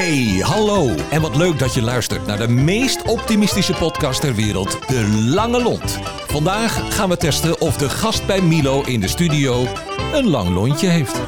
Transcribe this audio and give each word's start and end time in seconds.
Hey, 0.00 0.40
hallo. 0.42 0.94
En 1.10 1.20
wat 1.20 1.36
leuk 1.36 1.58
dat 1.58 1.74
je 1.74 1.82
luistert 1.82 2.26
naar 2.26 2.38
de 2.38 2.48
meest 2.48 3.02
optimistische 3.02 3.72
podcast 3.72 4.20
ter 4.20 4.34
wereld, 4.34 4.88
De 4.88 5.08
Lange 5.34 5.62
Lont. 5.62 5.98
Vandaag 6.26 6.94
gaan 6.94 7.08
we 7.08 7.16
testen 7.16 7.60
of 7.60 7.76
de 7.76 7.88
gast 7.88 8.26
bij 8.26 8.40
Milo 8.42 8.82
in 8.82 9.00
de 9.00 9.08
studio 9.08 9.66
een 10.12 10.28
lang 10.28 10.48
lontje 10.48 10.88
heeft. 10.88 11.20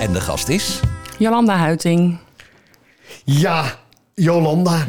En 0.00 0.12
de 0.12 0.20
gast 0.20 0.48
is... 0.48 0.80
Jolanda 1.18 1.56
Huiting. 1.56 2.18
Ja, 3.24 3.78
Jolanda. 4.14 4.76
Wat 4.76 4.86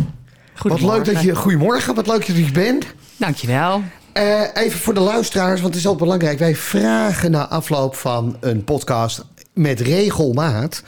Goedemorgen. 0.56 0.98
leuk 0.98 1.14
dat 1.14 1.24
je. 1.24 1.36
Goedemorgen, 1.36 1.96
wat 1.96 2.08
leuk 2.08 2.28
dat 2.28 2.36
je 2.36 2.46
er 2.46 2.52
bent. 2.52 2.86
Dankjewel. 3.18 3.84
Eh, 4.14 4.42
even 4.54 4.80
voor 4.80 4.94
de 4.94 5.00
luisteraars, 5.00 5.62
want 5.62 5.74
het 5.74 5.84
is 5.84 5.90
ook 5.90 5.98
belangrijk. 5.98 6.40
Wij 6.40 6.56
vragen 6.56 7.32
na 7.32 7.48
afloop 7.48 7.96
van 7.96 8.38
een 8.40 8.64
podcast 8.64 9.26
met 9.54 9.80
regelmaat. 9.80 10.84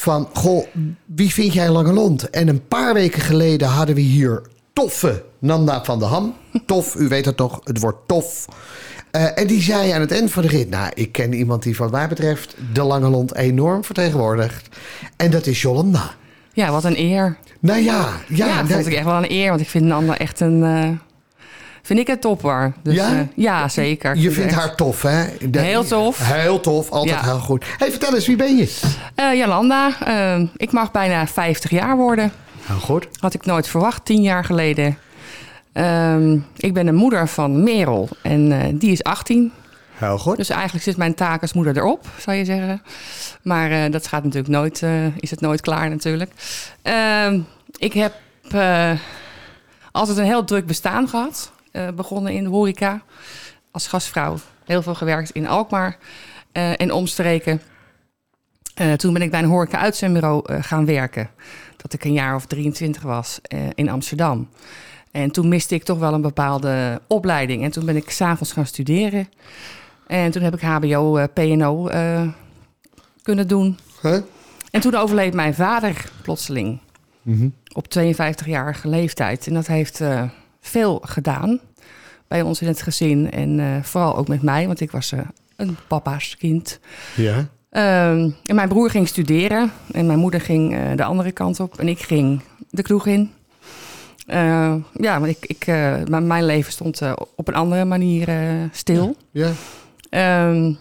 Van, 0.00 0.28
goh, 0.32 0.66
wie 1.04 1.32
vind 1.32 1.52
jij 1.52 1.70
Lange 1.70 1.92
Lont? 1.92 2.30
En 2.30 2.48
een 2.48 2.66
paar 2.68 2.94
weken 2.94 3.20
geleden 3.20 3.68
hadden 3.68 3.94
we 3.94 4.00
hier 4.00 4.42
toffe 4.72 5.24
Nanda 5.38 5.84
van 5.84 5.98
de 5.98 6.04
Ham. 6.04 6.34
Tof, 6.66 6.94
u 6.94 7.08
weet 7.08 7.24
het 7.24 7.36
toch, 7.36 7.60
het 7.64 7.80
woord 7.80 7.96
tof. 8.06 8.46
Eh, 9.10 9.38
en 9.38 9.46
die 9.46 9.62
zei 9.62 9.90
aan 9.90 10.00
het 10.00 10.12
eind 10.12 10.30
van 10.30 10.42
de 10.42 10.48
rit... 10.48 10.70
nou, 10.70 10.90
ik 10.94 11.12
ken 11.12 11.32
iemand 11.32 11.62
die 11.62 11.76
wat 11.76 11.90
mij 11.90 12.08
betreft 12.08 12.54
de 12.72 12.82
Lange 12.82 13.08
Lont 13.08 13.34
enorm 13.34 13.84
vertegenwoordigt. 13.84 14.68
En 15.16 15.30
dat 15.30 15.46
is 15.46 15.62
Jolanda. 15.62 16.10
Ja, 16.52 16.70
wat 16.70 16.84
een 16.84 16.98
eer. 16.98 17.36
Nou 17.60 17.80
ja, 17.80 18.08
ja, 18.28 18.46
Ja, 18.46 18.62
dat 18.62 18.70
vond 18.70 18.86
ik 18.86 18.92
echt 18.92 19.04
wel 19.04 19.16
een 19.16 19.30
eer. 19.32 19.48
Want 19.48 19.60
ik 19.60 19.68
vind 19.68 19.84
Nanda 19.84 20.18
echt 20.18 20.40
een... 20.40 20.62
eh, 20.64 20.88
vind 21.82 21.98
ik 21.98 22.08
een 22.08 22.20
topper. 22.20 22.72
Dus, 22.82 22.94
Ja? 22.94 23.12
eh, 23.12 23.20
ja, 23.34 23.68
zeker. 23.68 24.14
Je 24.16 24.20
vind 24.22 24.34
vindt 24.34 24.50
echt- 24.52 24.60
haar 24.60 24.74
tof, 24.76 25.02
hè? 25.02 25.24
Heel 25.60 25.84
tof. 25.84 26.18
Heel 26.32 26.60
tof, 26.60 26.90
altijd 26.90 27.20
Ja. 27.20 27.24
heel 27.24 27.38
goed. 27.38 27.64
hey, 27.78 27.90
vertel 27.90 28.14
eens, 28.14 28.26
wie 28.26 28.36
ben 28.36 28.56
je? 28.56 28.78
Eh, 29.14 29.34
Jolanda, 29.34 29.90
eh, 30.06 30.46
ik 30.56 30.72
mag 30.72 30.90
bijna 30.90 31.26
50 31.26 31.70
jaar 31.70 31.96
worden. 31.96 32.32
Heel 32.66 32.78
goed. 32.78 33.08
Had 33.20 33.34
ik 33.34 33.46
nooit 33.46 33.68
verwacht, 33.68 34.04
tien 34.04 34.22
jaar 34.22 34.44
geleden. 34.44 34.98
Ehm, 35.72 36.38
ik 36.56 36.74
ben 36.74 36.86
de 36.86 36.92
moeder 36.92 37.28
van 37.28 37.62
Merel 37.62 38.08
en 38.22 38.76
die 38.78 38.90
is 38.92 39.02
18. 39.02 39.52
Heel 39.94 40.18
goed. 40.18 40.36
Dus 40.36 40.48
eigenlijk 40.50 40.84
zit 40.84 40.96
mijn 40.96 41.14
taak 41.14 41.42
als 41.42 41.52
moeder 41.52 41.76
erop, 41.76 42.06
zou 42.18 42.36
je 42.36 42.44
zeggen. 42.44 42.82
Maar 43.42 43.90
dat 43.90 44.06
gaat 44.06 44.22
natuurlijk 44.24 44.52
nooit, 44.52 44.82
is 45.20 45.30
het 45.30 45.40
nooit 45.40 45.60
klaar 45.60 45.90
natuurlijk. 45.90 46.30
Ehm, 46.82 47.40
ik 47.76 47.92
heb 47.92 48.12
altijd 49.92 50.16
een 50.16 50.24
heel 50.24 50.44
druk 50.44 50.66
bestaan 50.66 51.08
gehad. 51.08 51.52
Eh, 51.70 51.88
begonnen 51.88 52.32
in 52.32 52.44
de 52.44 52.50
horeca 52.50 53.02
als 53.70 53.86
gastvrouw. 53.86 54.36
Heel 54.64 54.82
veel 54.82 54.94
gewerkt 54.94 55.30
in 55.30 55.46
Alkmaar 55.46 55.98
eh, 56.52 56.80
en 56.80 56.92
omstreken. 56.92 57.60
Eh, 58.74 58.92
toen 58.92 59.12
ben 59.12 59.22
ik 59.22 59.30
bij 59.30 59.40
een 59.42 59.48
horeca-uitzendbureau 59.48 60.42
eh, 60.44 60.62
gaan 60.62 60.86
werken. 60.86 61.30
Dat 61.76 61.92
ik 61.92 62.04
een 62.04 62.12
jaar 62.12 62.34
of 62.34 62.46
23 62.46 63.02
was 63.02 63.38
eh, 63.42 63.58
in 63.74 63.88
Amsterdam. 63.88 64.48
En 65.10 65.30
toen 65.30 65.48
miste 65.48 65.74
ik 65.74 65.82
toch 65.82 65.98
wel 65.98 66.14
een 66.14 66.20
bepaalde 66.20 67.00
opleiding. 67.06 67.64
En 67.64 67.70
toen 67.70 67.84
ben 67.86 67.96
ik 67.96 68.10
s'avonds 68.10 68.52
gaan 68.52 68.66
studeren. 68.66 69.28
En 70.06 70.30
toen 70.30 70.42
heb 70.42 70.54
ik 70.54 70.60
HBO, 70.60 71.16
eh, 71.16 71.24
PNO 71.34 71.88
eh, 71.88 72.28
kunnen 73.22 73.48
doen. 73.48 73.78
Huh? 74.02 74.18
En 74.70 74.80
toen 74.80 74.94
overleed 74.94 75.34
mijn 75.34 75.54
vader 75.54 76.10
plotseling. 76.22 76.78
Mhm. 77.22 77.48
Op 77.72 77.86
52-jarige 77.98 78.88
leeftijd. 78.88 79.46
En 79.46 79.54
dat 79.54 79.66
heeft 79.66 80.00
eh, 80.00 80.22
veel 80.60 81.00
gedaan 81.04 81.60
bij 82.28 82.42
ons 82.42 82.60
in 82.60 82.68
het 82.68 82.82
gezin. 82.82 83.30
En 83.30 83.60
eh, 83.60 83.82
vooral 83.82 84.16
ook 84.16 84.28
met 84.28 84.42
mij, 84.42 84.66
want 84.66 84.80
ik 84.80 84.90
was 84.90 85.12
eh, 85.12 85.18
een 85.56 85.76
papa's 85.88 86.36
kind. 86.36 86.80
Ja. 87.16 87.48
Ehm, 87.70 88.30
en 88.44 88.54
mijn 88.54 88.68
broer 88.68 88.90
ging 88.90 89.08
studeren. 89.08 89.72
En 89.92 90.06
mijn 90.06 90.18
moeder 90.18 90.40
ging 90.40 90.74
eh, 90.74 90.96
de 90.96 91.04
andere 91.04 91.32
kant 91.32 91.60
op. 91.60 91.78
En 91.78 91.88
ik 91.88 91.98
ging 91.98 92.42
de 92.70 92.82
kroeg 92.82 93.06
in. 93.06 93.30
Eh, 94.26 94.74
ja, 94.92 95.18
maar 95.18 95.28
ik, 95.28 95.46
ik, 95.46 95.66
mijn 96.08 96.44
leven 96.44 96.72
stond 96.72 97.00
op 97.36 97.48
een 97.48 97.54
andere 97.54 97.84
manier 97.84 98.28
stil. 98.72 99.16
Ja. 99.30 99.50
Ehm, 100.10 100.72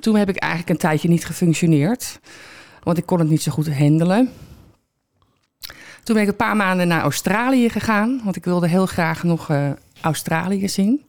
toen 0.00 0.16
heb 0.16 0.28
ik 0.28 0.36
eigenlijk 0.36 0.70
een 0.70 0.88
tijdje 0.88 1.08
niet 1.08 1.26
gefunctioneerd. 1.26 2.20
Want 2.82 2.98
ik 2.98 3.06
kon 3.06 3.18
het 3.18 3.28
niet 3.28 3.42
zo 3.42 3.52
goed 3.52 3.74
handelen. 3.74 4.30
Toen 6.02 6.14
ben 6.14 6.24
ik 6.24 6.30
een 6.30 6.36
paar 6.36 6.56
maanden 6.56 6.88
naar 6.88 7.02
Australië 7.02 7.68
gegaan. 7.68 8.20
Want 8.24 8.36
ik 8.36 8.44
wilde 8.44 8.68
heel 8.68 8.86
graag 8.86 9.22
nog 9.22 9.50
eh, 9.50 9.70
Australië 10.00 10.68
zien. 10.68 11.02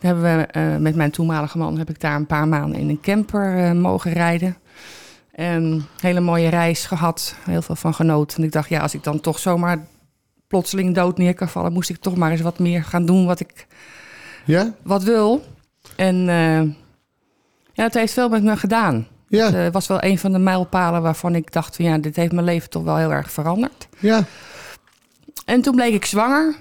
Daar 0.00 0.14
hebben 0.14 0.36
we, 0.36 0.46
eh, 0.46 0.76
met 0.76 0.94
mijn 0.94 1.10
toenmalige 1.10 1.58
man 1.58 1.78
heb 1.78 1.90
ik 1.90 2.00
daar 2.00 2.14
een 2.14 2.26
paar 2.26 2.48
maanden 2.48 2.80
in 2.80 2.88
een 2.88 3.00
camper 3.00 3.64
eh, 3.64 3.72
mogen 3.72 4.12
rijden. 4.12 4.56
Een 5.32 5.84
hele 6.00 6.20
mooie 6.20 6.48
reis 6.48 6.86
gehad. 6.86 7.34
Heel 7.44 7.62
veel 7.62 7.74
van 7.74 7.94
genoten. 7.94 8.38
En 8.38 8.44
ik 8.44 8.52
dacht, 8.52 8.68
ja, 8.68 8.80
als 8.80 8.94
ik 8.94 9.04
dan 9.04 9.20
toch 9.20 9.38
zomaar 9.38 9.86
plotseling 10.46 10.94
dood 10.94 11.18
neer 11.18 11.34
kan 11.34 11.48
vallen... 11.48 11.72
moest 11.72 11.90
ik 11.90 11.96
toch 11.96 12.16
maar 12.16 12.30
eens 12.30 12.40
wat 12.40 12.58
meer 12.58 12.84
gaan 12.84 13.06
doen 13.06 13.26
wat 13.26 13.40
ik 13.40 13.66
Ja? 14.44 14.74
wat 14.82 15.02
wil. 15.02 15.44
En 15.96 16.16
ja, 17.72 17.84
het 17.84 17.94
heeft 17.94 18.12
veel 18.12 18.28
met 18.28 18.42
me 18.42 18.56
gedaan. 18.56 19.06
Ja. 19.28 19.44
Het 19.44 19.54
eh, 19.54 19.72
was 19.72 19.86
wel 19.86 20.02
een 20.02 20.18
van 20.18 20.32
de 20.32 20.38
mijlpalen 20.38 21.02
waarvan 21.02 21.34
ik 21.34 21.52
dacht... 21.52 21.76
van, 21.76 21.84
ja, 21.84 21.98
dit 21.98 22.16
heeft 22.16 22.32
mijn 22.32 22.44
leven 22.44 22.70
toch 22.70 22.82
wel 22.82 22.96
heel 22.96 23.12
erg 23.12 23.30
veranderd. 23.30 23.88
Ja. 23.98 24.24
En 25.44 25.62
toen 25.62 25.74
bleek 25.74 25.94
ik 25.94 26.04
zwanger. 26.04 26.54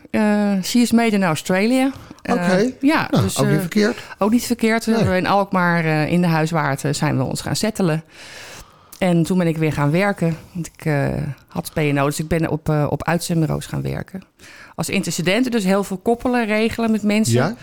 She 0.64 0.80
is 0.80 0.92
made 0.92 1.12
in 1.12 1.24
Australia. 1.24 1.92
Eh, 2.22 2.34
Oké. 2.34 2.72
ja, 2.80 3.08
Nou, 3.12 3.24
dus 3.24 3.40
ook 3.40 3.48
niet 3.48 3.60
verkeerd. 3.60 3.98
ook 4.18 4.32
niet 4.32 4.46
verkeerd. 4.46 4.86
Nee. 4.86 4.96
hebben 4.96 5.14
we 5.14 5.20
in 5.20 5.28
Alkmaar 5.28 5.86
in 5.86 6.22
de 6.22 6.28
huiswaard 6.28 6.84
zijn 6.92 7.18
we 7.18 7.24
ons 7.24 7.42
gaan 7.42 7.56
settelen. 7.56 8.04
En 8.98 9.24
toen 9.24 9.38
ben 9.38 9.48
ik 9.48 9.58
weer 9.58 9.74
gaan 9.74 9.92
werken. 9.92 10.38
Want 10.54 10.68
ik 10.68 10.86
eh, 10.86 11.08
had 11.48 11.72
PNO, 11.74 12.06
dus 12.06 12.20
ik 12.20 12.28
ben 12.28 12.50
op, 12.50 12.70
op 12.90 13.04
uitzendbureaus 13.04 13.66
gaan 13.66 13.82
werken. 13.82 14.22
Als 14.76 14.90
intercedenten, 14.90 15.52
dus 15.52 15.64
heel 15.64 15.84
veel 15.84 15.98
koppelen, 15.98 16.46
regelen 16.46 16.92
met 16.92 17.04
mensen. 17.04 17.34
Ja. 17.34 17.56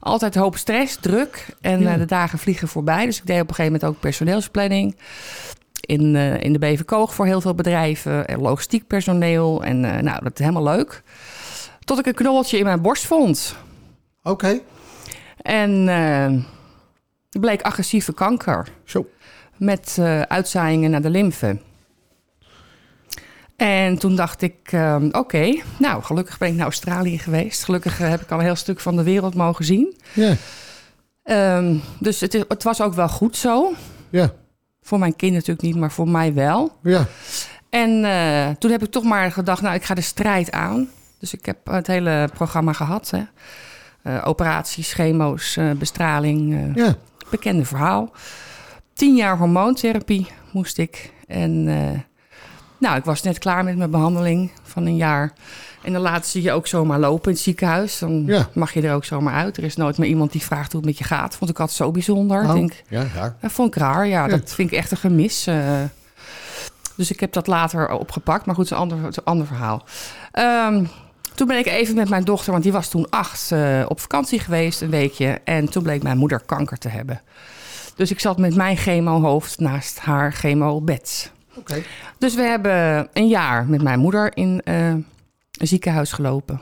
Altijd 0.00 0.34
hoop 0.34 0.56
stress, 0.56 0.96
druk. 1.00 1.46
En 1.60 1.80
Ja. 1.80 1.92
eh, 1.92 1.98
de 1.98 2.04
dagen 2.04 2.38
vliegen 2.38 2.68
voorbij. 2.68 3.04
Dus 3.04 3.18
ik 3.18 3.26
deed 3.26 3.40
op 3.40 3.48
een 3.48 3.54
gegeven 3.54 3.72
moment 3.72 3.90
ook 3.96 4.00
personeelsplanning. 4.00 4.96
In, 5.80 6.16
eh, 6.16 6.40
in 6.40 6.52
de 6.52 6.58
BV 6.58 6.84
Koog 6.84 7.14
voor 7.14 7.26
heel 7.26 7.40
veel 7.40 7.54
bedrijven. 7.54 8.26
En 8.26 8.40
logistiek 8.40 8.86
personeel. 8.86 9.64
En 9.64 9.84
eh, 9.84 10.02
nou, 10.02 10.22
dat 10.22 10.32
is 10.32 10.38
helemaal 10.38 10.62
leuk. 10.76 11.02
Tot 11.84 11.98
ik 11.98 12.06
een 12.06 12.14
knolletje 12.14 12.58
in 12.58 12.64
mijn 12.64 12.82
borst 12.82 13.06
vond. 13.06 13.56
Oké. 14.22 14.60
En 15.36 15.86
het 17.30 17.40
bleek 17.40 17.62
agressieve 17.62 18.12
kanker. 18.12 18.68
Zo. 18.84 19.06
Met 19.56 19.98
uitzaaiingen 20.28 20.90
naar 20.90 21.02
de 21.02 21.10
lymfe. 21.10 21.58
En 23.60 23.98
toen 23.98 24.16
dacht 24.16 24.42
ik, 24.42 24.54
eh, 24.72 24.96
oké, 25.12 25.60
nou 25.78 26.02
gelukkig 26.02 26.38
ben 26.38 26.48
ik 26.48 26.54
naar 26.54 26.64
Australië 26.64 27.18
geweest. 27.18 27.64
Gelukkig 27.64 28.00
eh, 28.00 28.08
heb 28.08 28.20
ik 28.20 28.30
al 28.30 28.38
een 28.38 28.44
heel 28.44 28.56
stuk 28.56 28.80
van 28.80 28.96
de 28.96 29.02
wereld 29.02 29.34
mogen 29.34 29.64
zien. 29.64 29.96
Ja. 30.12 30.34
Ehm, 31.22 31.76
dus 31.98 32.20
het, 32.20 32.32
het 32.48 32.62
was 32.62 32.80
ook 32.82 32.94
wel 32.94 33.08
goed 33.08 33.36
zo. 33.36 33.72
Ja. 34.10 34.32
Voor 34.82 34.98
mijn 34.98 35.16
kind 35.16 35.32
natuurlijk 35.32 35.62
niet, 35.62 35.76
maar 35.76 35.92
voor 35.92 36.08
mij 36.08 36.34
wel. 36.34 36.72
Ja. 36.82 37.06
En 37.70 38.04
eh, 38.04 38.48
toen 38.58 38.70
heb 38.70 38.82
ik 38.82 38.90
toch 38.90 39.04
maar 39.04 39.32
gedacht, 39.32 39.62
nou, 39.62 39.74
ik 39.74 39.84
ga 39.84 39.94
de 39.94 40.00
strijd 40.00 40.50
aan. 40.50 40.88
Dus 41.18 41.32
ik 41.34 41.46
heb 41.46 41.56
het 41.66 41.86
hele 41.86 42.28
programma 42.34 42.72
gehad. 42.72 43.10
Hè. 43.10 43.22
Eh, 44.02 44.22
operaties, 44.28 44.92
chemo's, 44.92 45.58
bestraling, 45.78 46.70
Ja. 46.74 46.96
bekende 47.30 47.64
verhaal. 47.64 48.10
Tien 48.94 49.14
jaar 49.16 49.38
hormoontherapie 49.38 50.26
moest 50.52 50.78
ik. 50.78 51.12
En 51.26 51.68
nou, 52.80 52.96
ik 52.96 53.04
was 53.04 53.22
net 53.22 53.38
klaar 53.38 53.64
met 53.64 53.76
mijn 53.76 53.90
behandeling 53.90 54.50
van 54.62 54.86
een 54.86 54.96
jaar. 54.96 55.32
En 55.82 55.92
dan 55.92 56.02
laten 56.02 56.30
ze 56.30 56.42
je 56.42 56.52
ook 56.52 56.66
zomaar 56.66 56.98
lopen 56.98 57.24
in 57.28 57.32
het 57.34 57.40
ziekenhuis. 57.42 57.98
Dan 57.98 58.22
Ja. 58.26 58.48
mag 58.54 58.72
je 58.72 58.82
er 58.82 58.94
ook 58.94 59.04
zomaar 59.04 59.34
uit. 59.34 59.56
Er 59.56 59.64
is 59.64 59.76
nooit 59.76 59.98
meer 59.98 60.08
iemand 60.08 60.32
die 60.32 60.42
vraagt 60.42 60.72
hoe 60.72 60.80
het 60.80 60.90
met 60.90 60.98
je 60.98 61.04
gaat. 61.04 61.36
Vond 61.36 61.50
ik 61.50 61.58
altijd 61.60 61.76
zo 61.78 61.90
bijzonder. 61.90 62.42
Oh. 62.44 62.52
denk, 62.52 62.82
Ja, 62.88 63.04
ja. 63.14 63.36
dat 63.40 63.52
vond 63.52 63.74
ik 63.74 63.80
raar. 63.82 64.06
Ja, 64.06 64.22
Ja. 64.24 64.36
dat 64.36 64.52
vind 64.54 64.72
ik 64.72 64.78
echt 64.78 64.90
een 64.90 64.96
gemis. 64.96 65.46
eh. 65.46 65.64
dus 66.96 67.10
ik 67.10 67.20
heb 67.20 67.32
dat 67.32 67.46
later 67.46 67.90
opgepakt. 67.90 68.46
Maar 68.46 68.54
goed, 68.54 68.64
het 68.68 68.72
is 68.72 68.78
een 68.78 68.82
ander, 68.90 68.98
het 68.98 69.10
is 69.10 69.16
een 69.16 69.24
ander 69.24 69.46
verhaal. 69.46 69.84
Ehm, 70.32 70.84
toen 71.34 71.46
ben 71.46 71.58
ik 71.58 71.66
even 71.66 71.94
met 71.94 72.08
mijn 72.08 72.24
dochter, 72.24 72.50
want 72.52 72.62
die 72.64 72.72
was 72.72 72.88
toen 72.88 73.06
acht, 73.10 73.52
eh, 73.52 73.84
op 73.88 74.00
vakantie 74.00 74.38
geweest, 74.38 74.80
een 74.80 74.90
weekje. 74.90 75.40
En 75.44 75.68
toen 75.70 75.82
bleek 75.82 76.02
mijn 76.02 76.18
moeder 76.18 76.40
kanker 76.46 76.78
te 76.78 76.88
hebben. 76.88 77.20
Dus 77.96 78.10
ik 78.10 78.20
zat 78.20 78.38
met 78.38 78.54
mijn 78.54 78.76
chemo-hoofd 78.76 79.58
naast 79.60 79.98
haar 79.98 80.32
chemo-bed. 80.32 81.32
Dus 82.18 82.34
we 82.34 82.42
hebben 82.42 83.08
een 83.12 83.28
jaar 83.28 83.66
met 83.66 83.82
mijn 83.82 83.98
moeder 83.98 84.36
in 84.36 84.60
eh, 84.64 84.88
een 84.88 85.06
ziekenhuis 85.58 86.12
gelopen. 86.12 86.60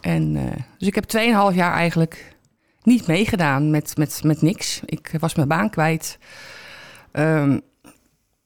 En, 0.00 0.36
eh, 0.36 0.62
dus 0.78 0.88
ik 0.88 0.94
heb 0.94 1.04
2,5 1.04 1.54
jaar 1.54 1.72
eigenlijk 1.72 2.36
niet 2.82 3.06
meegedaan 3.06 3.70
met, 3.70 3.96
met, 3.96 4.20
met 4.24 4.42
niks. 4.42 4.80
Ik 4.84 5.12
was 5.18 5.34
mijn 5.34 5.48
baan 5.48 5.70
kwijt. 5.70 6.18
Ehm, 7.12 7.58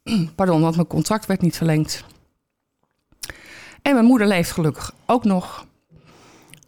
pardon, 0.37 0.61
want 0.61 0.75
mijn 0.75 0.87
contract 0.87 1.27
werd 1.27 1.41
niet 1.41 1.57
verlengd. 1.57 2.05
En 3.83 3.95
mijn 3.95 4.05
moeder 4.05 4.27
leeft 4.27 4.51
gelukkig 4.51 4.95
ook 5.07 5.25
nog. 5.25 5.67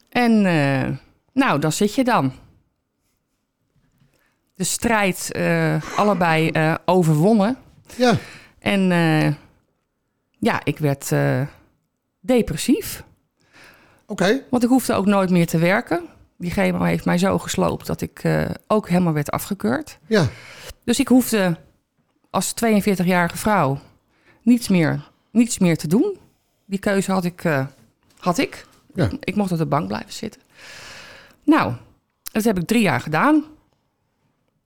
En 0.09 0.47
eh, 0.47 0.97
nou, 1.33 1.59
dan 1.59 1.73
zit 1.73 1.95
je 1.95 2.05
dan. 2.05 2.33
De 4.55 4.65
strijd 4.65 5.31
allebei 5.97 6.53
overwonnen. 6.85 7.57
Ja. 7.97 8.19
En 8.67 8.93
eh, 8.93 9.33
ja, 10.39 10.61
ik 10.65 10.79
werd 10.79 11.13
eh, 11.13 11.43
depressief. 12.21 13.05
Oké. 14.07 14.43
Want 14.51 14.63
ik 14.63 14.69
hoefde 14.69 14.95
ook 14.95 15.07
nooit 15.07 15.31
meer 15.31 15.47
te 15.47 15.59
werken. 15.59 16.05
Die 16.39 16.51
chemo 16.51 16.83
heeft 16.83 17.05
mij 17.05 17.19
zo 17.19 17.39
gesloopt 17.39 17.87
dat 17.87 18.01
ik 18.01 18.19
eh, 18.23 18.45
ook 18.67 18.89
helemaal 18.89 19.13
werd 19.13 19.31
afgekeurd. 19.31 19.99
Ja. 20.07 20.27
Dus 20.85 21.01
ik 21.01 21.09
hoefde 21.09 21.57
als 22.31 22.55
42-jarige 22.65 23.37
vrouw 23.37 23.79
niets 24.43 24.69
meer, 24.69 25.11
niets 25.31 25.59
meer 25.59 25.77
te 25.77 25.89
doen. 25.89 26.19
Die 26.65 26.79
keuze 26.79 27.13
had 27.13 27.25
ik. 27.25 27.43
had 28.19 28.39
ik. 28.39 28.67
Ja. 28.95 29.11
Ik 29.21 29.37
mocht 29.37 29.53
op 29.53 29.59
de 29.59 29.67
bank 29.67 29.87
blijven 29.87 30.13
zitten. 30.13 30.41
Nou, 31.45 31.73
dat 32.33 32.45
heb 32.45 32.59
ik 32.59 32.67
drie 32.67 32.83
jaar 32.83 33.01
gedaan. 33.01 33.45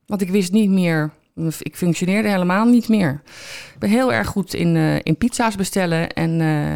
Want 0.06 0.20
ik 0.20 0.31
wist 0.31 0.53
niet 0.53 0.70
meer. 0.70 1.11
Ik 1.58 1.76
functioneerde 1.76 2.28
helemaal 2.28 2.64
niet 2.64 2.88
meer. 2.88 3.20
Ik 3.75 3.78
ben 3.78 3.90
heel 3.90 4.12
erg 4.12 4.26
goed 4.26 4.54
in, 4.54 4.76
eh, 4.76 4.96
in 5.02 5.16
pizza's 5.16 5.56
bestellen. 5.56 6.12
En 6.12 6.40
eh, 6.40 6.75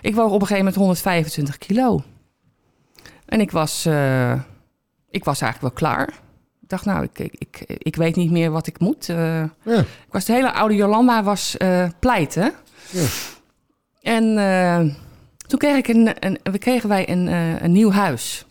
ik 0.00 0.14
woog 0.14 0.32
op 0.32 0.40
een 0.40 0.46
gegeven 0.46 0.56
moment 0.56 0.74
125 0.74 1.58
kilo. 1.58 2.02
En 3.26 3.40
ik 3.40 3.50
was, 3.50 3.84
eh, 3.84 4.32
ik 5.10 5.24
was 5.24 5.40
eigenlijk 5.40 5.60
wel 5.60 5.88
klaar. 5.88 6.08
Ik 6.62 6.68
dacht, 6.68 6.84
nou, 6.84 7.02
ik, 7.02 7.18
ik, 7.18 7.34
ik, 7.38 7.64
ik 7.78 7.96
weet 7.96 8.16
niet 8.16 8.30
meer 8.30 8.50
wat 8.50 8.66
ik 8.66 8.78
moet. 8.78 9.06
Ja. 9.06 9.50
ik 9.80 10.10
was 10.10 10.24
de 10.24 10.32
hele 10.32 10.52
oude 10.52 10.74
Jolanda 10.74 11.22
was 11.22 11.56
pleiten. 11.98 12.52
Ja. 12.90 13.06
En 14.02 14.34
toen 15.46 15.58
kreeg 15.58 15.76
ik 15.76 15.88
een, 15.88 16.10
een, 16.26 16.38
we 16.42 16.58
kregen 16.58 16.88
wij 16.88 17.08
een, 17.08 17.26
een 17.64 17.72
nieuw 17.72 17.90
huis. 17.90 18.46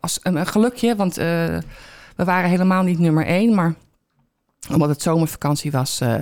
Als 0.00 0.18
een, 0.22 0.36
een 0.36 0.46
gelukje, 0.46 0.96
want 0.96 1.14
we 1.14 2.24
waren 2.24 2.50
helemaal 2.50 2.82
niet 2.82 2.98
nummer 2.98 3.26
één. 3.26 3.54
Maar 3.54 3.74
omdat 4.72 4.88
het 4.88 5.02
zomervakantie 5.02 5.70
was, 5.70 6.00
eh, 6.00 6.14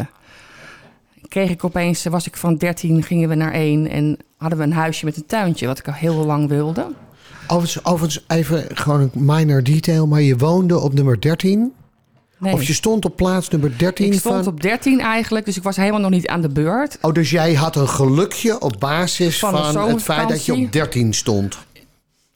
kreeg 1.29 1.50
ik 1.50 1.64
opeens, 1.64 2.05
was 2.05 2.26
ik 2.26 2.37
van 2.37 2.56
13, 2.56 3.02
gingen 3.02 3.29
we 3.29 3.35
naar 3.35 3.52
één. 3.52 3.88
En 3.88 4.17
hadden 4.37 4.58
we 4.58 4.64
een 4.64 4.73
huisje 4.73 5.05
met 5.05 5.17
een 5.17 5.26
tuintje, 5.26 5.67
wat 5.67 5.79
ik 5.79 5.87
al 5.87 5.93
heel 5.94 6.14
lang 6.26 6.49
wilde. 6.49 6.87
Overigens, 7.46 7.85
overigens 7.85 8.25
even 8.29 8.67
gewoon 8.76 9.00
een 9.00 9.11
minor 9.25 9.62
detail. 9.62 10.06
Maar 10.06 10.20
je 10.23 10.37
woonde 10.37 10.79
op 10.79 10.94
nummer 10.94 11.20
13. 11.20 11.73
Nee, 12.38 12.52
Of 12.52 12.62
je 12.62 12.73
stond 12.73 13.05
op 13.05 13.17
plaats 13.17 13.49
nummer 13.49 13.79
13 13.79 14.06
ik 14.12 14.19
stond 14.19 14.44
van... 14.44 14.52
op 14.52 14.61
13 14.61 15.00
eigenlijk, 15.00 15.44
dus 15.44 15.56
ik 15.56 15.62
was 15.62 15.76
helemaal 15.76 16.00
nog 16.00 16.11
niet 16.11 16.26
aan 16.29 16.41
de 16.41 16.49
beurt. 16.49 16.99
Oh, 17.02 17.12
dus 17.12 17.31
jij 17.31 17.55
had 17.55 17.76
een 17.76 17.88
gelukje 17.88 18.61
op 18.61 18.76
basis 18.79 19.38
Van 19.38 19.55
het 19.55 19.62
feit 19.64 20.29
dat 20.29 20.44
je 20.44 20.52
op 20.52 20.58
zomervakantie. 20.58 20.69
13 20.70 21.14
stond. 21.14 21.58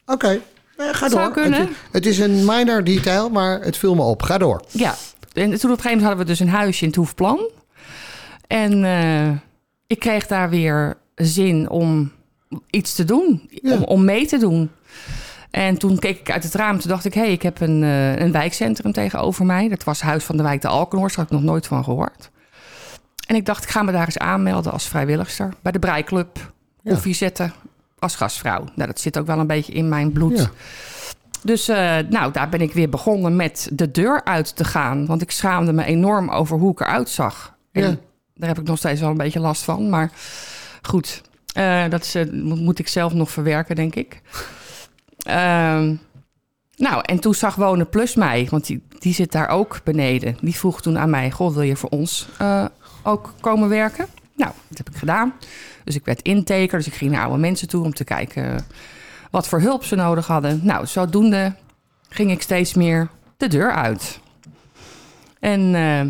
Oké, 0.07 0.41
Eh, 0.77 0.87
ga 0.93 1.09
Zou 1.09 1.23
door. 1.25 1.33
kunnen. 1.43 1.61
Het, 1.61 1.69
het 1.93 2.07
is 2.07 2.19
een 2.19 2.45
minor 2.45 2.85
detail, 2.85 3.29
maar 3.29 3.61
het 3.61 3.77
viel 3.77 3.95
me 3.95 4.03
op. 4.03 4.23
Ga 4.23 4.39
door. 4.39 4.65
Ja, 4.71 4.95
en 5.33 5.43
toen 5.59 5.71
op 5.71 5.77
een 5.77 5.83
gegeven 5.83 5.89
moment 5.89 6.01
hadden 6.01 6.19
we 6.19 6.25
dus 6.25 6.41
een 6.41 6.49
huisje 6.49 6.83
in 6.83 6.89
het 6.89 6.97
Hoefplan. 6.97 7.51
En 8.47 8.85
eh, 8.85 9.31
ik 9.87 9.99
kreeg 9.99 10.27
daar 10.27 10.51
weer 10.51 10.97
zin 11.15 11.71
om 11.71 12.13
iets 12.71 12.95
te 12.95 13.05
doen, 13.05 13.49
Ja. 13.49 13.75
om, 13.75 13.85
om 13.85 14.05
mee 14.05 14.27
te 14.27 14.39
doen. 14.39 14.71
En 15.51 15.79
toen 15.79 15.99
keek 15.99 16.19
ik 16.19 16.31
uit 16.31 16.43
het 16.43 16.55
raam, 16.55 16.79
toen 16.79 16.91
dacht 16.91 17.05
ik... 17.05 17.15
hé, 17.15 17.21
hey, 17.21 17.33
ik 17.33 17.43
heb 17.43 17.61
een, 17.61 17.83
eh, 17.83 18.17
een 18.17 18.33
wijkcentrum 18.33 18.93
tegenover 18.93 19.45
mij. 19.47 19.69
Dat 19.69 19.85
was 19.85 20.01
Huis 20.01 20.25
van 20.25 20.37
de 20.37 20.43
Wijk 20.43 20.61
de 20.61 20.69
Alkenhorst, 20.69 21.17
daar 21.17 21.25
had 21.25 21.35
ik 21.35 21.41
nog 21.41 21.51
nooit 21.51 21.67
van 21.67 21.85
gehoord. 21.85 22.31
En 23.27 23.37
ik 23.37 23.47
dacht, 23.47 23.63
ik 23.65 23.71
ga 23.71 23.83
me 23.83 23.93
daar 23.93 24.05
eens 24.05 24.19
aanmelden 24.19 24.73
als 24.73 24.89
vrijwilligster. 24.89 25.55
Bij 25.63 25.73
de 25.73 25.79
Breiklub, 25.79 26.53
koffie 26.85 27.15
zetten 27.15 27.53
als 27.99 28.17
gastvrouw. 28.17 28.65
Nou, 28.75 28.89
dat 28.89 29.01
zit 29.01 29.19
ook 29.19 29.27
wel 29.27 29.39
een 29.39 29.47
beetje 29.47 29.73
in 29.73 29.89
mijn 29.89 30.13
bloed. 30.13 30.39
Ja. 30.39 30.51
Dus 31.43 31.69
eh, 31.69 31.99
nou, 32.09 32.33
daar 32.33 32.49
ben 32.49 32.61
ik 32.61 32.73
weer 32.73 32.89
begonnen 32.89 33.37
met 33.37 33.69
de 33.73 33.91
deur 33.91 34.25
uit 34.25 34.57
te 34.57 34.65
gaan. 34.65 35.07
Want 35.07 35.23
ik 35.23 35.31
schaamde 35.31 35.73
me 35.73 35.85
enorm 35.85 36.31
over 36.31 36.59
hoe 36.59 36.73
ik 36.73 36.81
eruit 36.81 37.09
zag. 37.09 37.55
En 37.73 37.83
Ja. 37.83 37.97
daar 38.35 38.49
heb 38.49 38.59
ik 38.59 38.67
nog 38.67 38.79
steeds 38.79 39.01
wel 39.01 39.11
een 39.11 39.17
beetje 39.17 39.41
last 39.41 39.63
van. 39.63 39.89
Maar 39.89 40.11
goed, 40.83 41.23
eh, 41.55 41.89
dat 41.89 42.03
is, 42.03 42.15
eh, 42.15 42.31
moet, 42.33 42.79
ik 42.79 42.89
zelf 42.89 43.13
nog 43.13 43.31
verwerken, 43.31 43.77
denk 43.77 43.95
ik. 43.95 44.21
Ehm, 45.23 45.95
nou, 46.77 47.03
en 47.03 47.21
toen 47.21 47.35
zag 47.35 47.55
Wonen 47.55 47.89
Plus 47.89 48.15
mij, 48.15 48.47
want 48.51 48.67
die, 48.67 48.83
die 48.99 49.15
zit 49.15 49.33
daar 49.33 49.49
ook 49.49 49.81
beneden. 49.85 50.37
Die 50.41 50.55
vroeg 50.57 50.83
toen 50.83 50.99
aan 50.99 51.11
mij, 51.11 51.31
goh, 51.31 51.53
wil 51.55 51.63
je 51.63 51.77
voor 51.77 51.89
ons 51.91 52.29
ook 53.03 53.35
komen 53.41 53.69
werken? 53.69 54.07
Nou, 54.37 54.53
dat 54.69 54.79
heb 54.79 54.91
ik 54.91 54.97
gedaan. 54.97 55.33
Dus 55.85 55.95
ik 55.95 56.05
werd 56.05 56.23
intaker, 56.23 56.79
dus 56.79 56.87
ik 56.87 56.95
ging 56.95 57.11
naar 57.11 57.25
oude 57.25 57.39
mensen 57.39 57.69
toe 57.69 57.85
om 57.85 57.95
te 57.95 58.05
kijken 58.05 58.65
wat 59.33 59.49
voor 59.49 59.61
hulp 59.61 59.85
ze 59.85 59.95
nodig 59.95 60.27
hadden. 60.27 60.61
Nou, 60.63 60.87
zodoende 60.87 61.55
ging 62.09 62.31
ik 62.31 62.43
steeds 62.43 62.75
meer 62.75 63.09
de 63.37 63.49
deur 63.49 63.73
uit. 63.73 64.19
En 65.41 65.75
eh, 65.75 66.01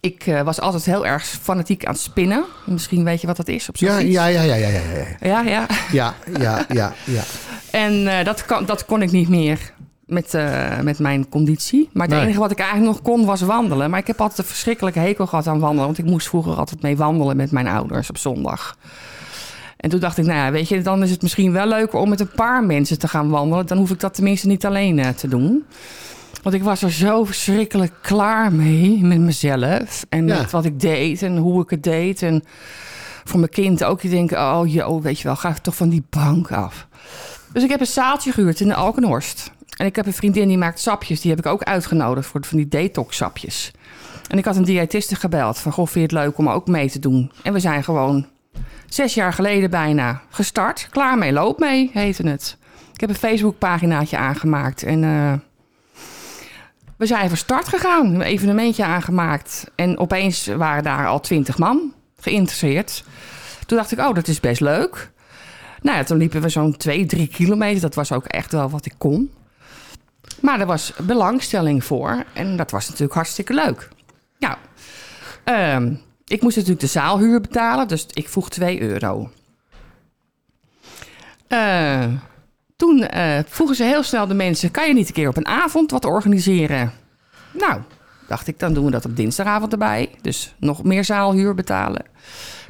ik 0.00 0.26
eh, 0.26 0.42
was 0.42 0.60
altijd 0.60 0.84
heel 0.84 1.06
erg 1.06 1.24
fanatiek 1.24 1.84
aan 1.84 1.92
het 1.92 2.02
spinnen. 2.02 2.44
Misschien 2.64 3.04
weet 3.04 3.20
je 3.20 3.26
wat 3.26 3.36
dat 3.36 3.48
is 3.48 3.68
op 3.68 3.76
zo'n 3.76 3.88
Ja, 3.88 3.98
ja, 3.98 4.26
ja, 4.26 4.42
ja, 4.42 4.54
ja, 4.54 4.68
ja, 4.68 4.80
ja. 4.80 5.06
Ja, 5.20 5.40
ja. 5.40 5.66
Ja, 5.92 6.14
ja, 6.38 6.64
ja, 6.68 6.92
ja. 7.04 7.22
En 7.70 8.18
eh, 8.18 8.24
dat, 8.24 8.44
kan, 8.44 8.66
dat 8.66 8.84
kon 8.84 9.02
ik 9.02 9.10
niet 9.12 9.28
meer 9.28 9.72
met, 10.06 10.32
met 10.82 10.98
mijn 10.98 11.28
conditie. 11.28 11.88
Maar 11.92 12.06
het 12.06 12.14
Nee. 12.16 12.24
enige 12.24 12.38
wat 12.40 12.50
ik 12.50 12.58
eigenlijk 12.58 12.90
nog 12.92 13.02
kon 13.02 13.24
was 13.26 13.40
wandelen. 13.40 13.90
Maar 13.90 14.00
ik 14.00 14.06
heb 14.06 14.20
altijd 14.20 14.38
een 14.38 14.44
verschrikkelijke 14.44 14.98
hekel 14.98 15.26
gehad 15.26 15.46
aan 15.46 15.58
wandelen. 15.58 15.84
Want 15.86 15.98
ik 15.98 16.04
moest 16.04 16.28
vroeger 16.28 16.54
altijd 16.56 16.82
mee 16.82 16.96
wandelen 16.96 17.36
met 17.36 17.50
mijn 17.50 17.66
ouders 17.66 18.08
op 18.08 18.18
zondag. 18.18 18.76
En 19.86 19.92
toen 19.92 20.00
dacht 20.00 20.18
ik, 20.18 20.24
nou 20.24 20.36
ja, 20.38 20.50
weet 20.50 20.68
je, 20.68 20.82
dan 20.82 21.02
is 21.02 21.10
het 21.10 21.22
misschien 21.22 21.52
wel 21.52 21.66
leuker 21.66 21.98
om 21.98 22.08
met 22.08 22.20
een 22.20 22.30
paar 22.30 22.64
mensen 22.64 22.98
te 22.98 23.08
gaan 23.08 23.28
wandelen. 23.28 23.66
Dan 23.66 23.78
hoef 23.78 23.90
ik 23.90 24.00
dat 24.00 24.14
tenminste 24.14 24.46
niet 24.46 24.66
alleen 24.66 24.98
eh, 24.98 25.08
te 25.08 25.28
doen. 25.28 25.64
Want 26.42 26.54
ik 26.54 26.62
was 26.62 26.82
er 26.82 26.92
zo 26.92 27.24
verschrikkelijk 27.24 27.92
klaar 28.02 28.52
mee 28.52 28.98
met 29.04 29.18
mezelf. 29.18 30.04
En 30.08 30.26
Ja. 30.26 30.38
met 30.38 30.50
wat 30.50 30.64
ik 30.64 30.80
deed 30.80 31.22
en 31.22 31.36
hoe 31.36 31.62
ik 31.62 31.70
het 31.70 31.82
deed. 31.82 32.22
En 32.22 32.44
voor 33.24 33.38
mijn 33.38 33.50
kind 33.50 33.84
ook. 33.84 34.00
Je 34.00 34.08
denkt, 34.08 34.32
oh, 34.32 34.60
yo, 34.64 35.00
weet 35.00 35.18
je 35.18 35.24
wel, 35.24 35.36
ga 35.36 35.52
toch 35.62 35.76
van 35.76 35.88
die 35.88 36.04
bank 36.10 36.52
af. 36.52 36.86
Dus 37.52 37.62
ik 37.62 37.70
heb 37.70 37.80
een 37.80 37.86
zaaltje 37.86 38.32
gehuurd 38.32 38.60
in 38.60 38.68
de 38.68 38.74
Alkenhorst. 38.74 39.50
En 39.76 39.86
ik 39.86 39.96
heb 39.96 40.06
een 40.06 40.12
vriendin 40.12 40.48
die 40.48 40.58
maakt 40.58 40.80
sapjes. 40.80 41.20
Die 41.20 41.30
heb 41.30 41.38
ik 41.38 41.46
ook 41.46 41.62
uitgenodigd 41.62 42.26
voor 42.26 42.44
van 42.44 42.56
die 42.56 42.68
detox 42.68 43.16
sapjes. 43.16 43.72
En 44.28 44.38
ik 44.38 44.44
had 44.44 44.56
een 44.56 44.64
diëtiste 44.64 45.14
gebeld 45.16 45.58
van... 45.58 45.72
Goh, 45.72 45.86
vind 45.86 46.10
je 46.10 46.16
het 46.16 46.24
leuk 46.26 46.38
om 46.38 46.48
ook 46.48 46.66
mee 46.66 46.90
te 46.90 46.98
doen? 46.98 47.30
En 47.42 47.52
we 47.52 47.60
zijn 47.60 47.84
gewoon 47.84 48.26
zes 48.88 49.14
jaar 49.14 49.32
geleden 49.32 49.70
bijna 49.70 50.22
gestart. 50.30 50.88
Klaar 50.90 51.18
mee, 51.18 51.32
loop 51.32 51.58
mee, 51.58 51.90
heette 51.92 52.28
het. 52.28 52.56
Ik 52.92 53.00
heb 53.00 53.10
een 53.10 53.16
Facebookpaginaatje 53.16 54.16
aangemaakt. 54.16 54.82
En 54.82 55.04
eh, 55.04 55.32
we 56.96 57.06
zijn 57.06 57.28
van 57.28 57.36
start 57.36 57.68
gegaan. 57.68 58.14
Een 58.14 58.22
evenementje 58.22 58.84
aangemaakt. 58.84 59.70
En 59.74 59.98
opeens 59.98 60.46
waren 60.46 60.82
daar 60.82 61.06
al 61.06 61.20
twintig 61.20 61.58
man 61.58 61.92
geïnteresseerd. 62.20 63.04
Toen 63.66 63.76
dacht 63.76 63.92
ik, 63.92 63.98
oh, 63.98 64.14
dat 64.14 64.28
is 64.28 64.40
best 64.40 64.60
leuk. 64.60 65.10
Nou 65.82 65.96
ja, 65.96 66.04
toen 66.04 66.18
liepen 66.18 66.40
we 66.40 66.48
zo'n 66.48 66.76
twee, 66.76 67.06
drie 67.06 67.26
kilometer. 67.26 67.80
Dat 67.80 67.94
was 67.94 68.12
ook 68.12 68.24
echt 68.24 68.52
wel 68.52 68.70
wat 68.70 68.86
ik 68.86 68.94
kon. 68.98 69.32
Maar 70.40 70.60
er 70.60 70.66
was 70.66 70.92
belangstelling 71.02 71.84
voor. 71.84 72.24
En 72.32 72.56
dat 72.56 72.70
was 72.70 72.84
natuurlijk 72.86 73.14
hartstikke 73.14 73.54
leuk. 73.54 73.88
Nou, 74.38 74.56
ehm, 75.44 75.94
ik 76.26 76.42
moest 76.42 76.56
natuurlijk 76.56 76.82
de 76.82 76.90
zaalhuur 76.90 77.40
betalen. 77.40 77.88
Dus 77.88 78.06
ik 78.12 78.28
vroeg 78.28 78.48
2 78.48 78.80
euro. 78.80 79.30
Eh, 81.48 82.04
toen 82.76 83.02
eh, 83.02 83.38
vroegen 83.46 83.76
ze 83.76 83.84
heel 83.84 84.02
snel 84.02 84.26
de 84.26 84.34
mensen... 84.34 84.70
kan 84.70 84.88
je 84.88 84.94
niet 84.94 85.08
een 85.08 85.14
keer 85.14 85.28
op 85.28 85.36
een 85.36 85.46
avond 85.46 85.90
wat 85.90 86.04
organiseren? 86.04 86.92
Nou, 87.52 87.80
dacht 88.28 88.46
ik, 88.46 88.58
dan 88.58 88.74
doen 88.74 88.84
we 88.84 88.90
dat 88.90 89.04
op 89.04 89.16
dinsdagavond 89.16 89.72
erbij. 89.72 90.10
Dus 90.20 90.54
nog 90.58 90.84
meer 90.84 91.04
zaalhuur 91.04 91.54
betalen. 91.54 92.04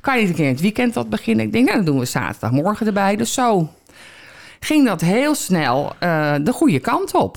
Kan 0.01 0.15
je 0.15 0.21
niet 0.21 0.31
een 0.31 0.37
keer 0.37 0.47
in 0.47 0.53
het 0.53 0.61
weekend 0.61 0.95
wat 0.95 1.11
beginnen? 1.11 1.45
Ik 1.45 1.53
denk, 1.53 1.65
nou, 1.65 1.77
dan 1.77 1.87
doen 1.87 1.99
we 1.99 2.05
zaterdagmorgen 2.05 2.87
erbij. 2.87 3.17
Dus 3.17 3.33
zo 3.33 3.71
ging 4.61 4.87
dat 4.87 5.01
heel 5.01 5.35
snel 5.35 5.93
eh, 5.99 6.35
de 6.43 6.53
goede 6.53 6.79
kant 6.81 7.15
op. 7.15 7.37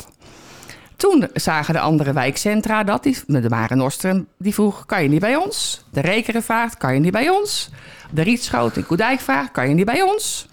Toen 0.99 1.27
zagen 1.33 1.73
de 1.73 1.79
andere 1.79 2.13
wijkcentra 2.13 2.83
dat. 2.83 3.03
Die, 3.03 3.17
de 3.25 3.49
Mare 3.49 3.75
Nostrum, 3.75 4.27
die 4.37 4.53
vroeg, 4.53 4.85
kan 4.85 5.03
je 5.03 5.09
niet 5.09 5.19
bij 5.19 5.35
ons? 5.35 5.83
De 5.91 6.01
Rekeren 6.01 6.43
vraagt, 6.43 6.77
kan 6.77 6.93
je 6.93 6.99
niet 6.99 7.11
bij 7.11 7.29
ons? 7.29 7.69
De 8.11 8.21
Rietschoot 8.21 8.77
in 8.77 8.85
Koedijk 8.85 9.19
vraagt, 9.19 9.51
kan 9.51 9.69
je 9.69 9.75
niet 9.75 9.85
bij 9.85 10.01
ons? 10.01 10.47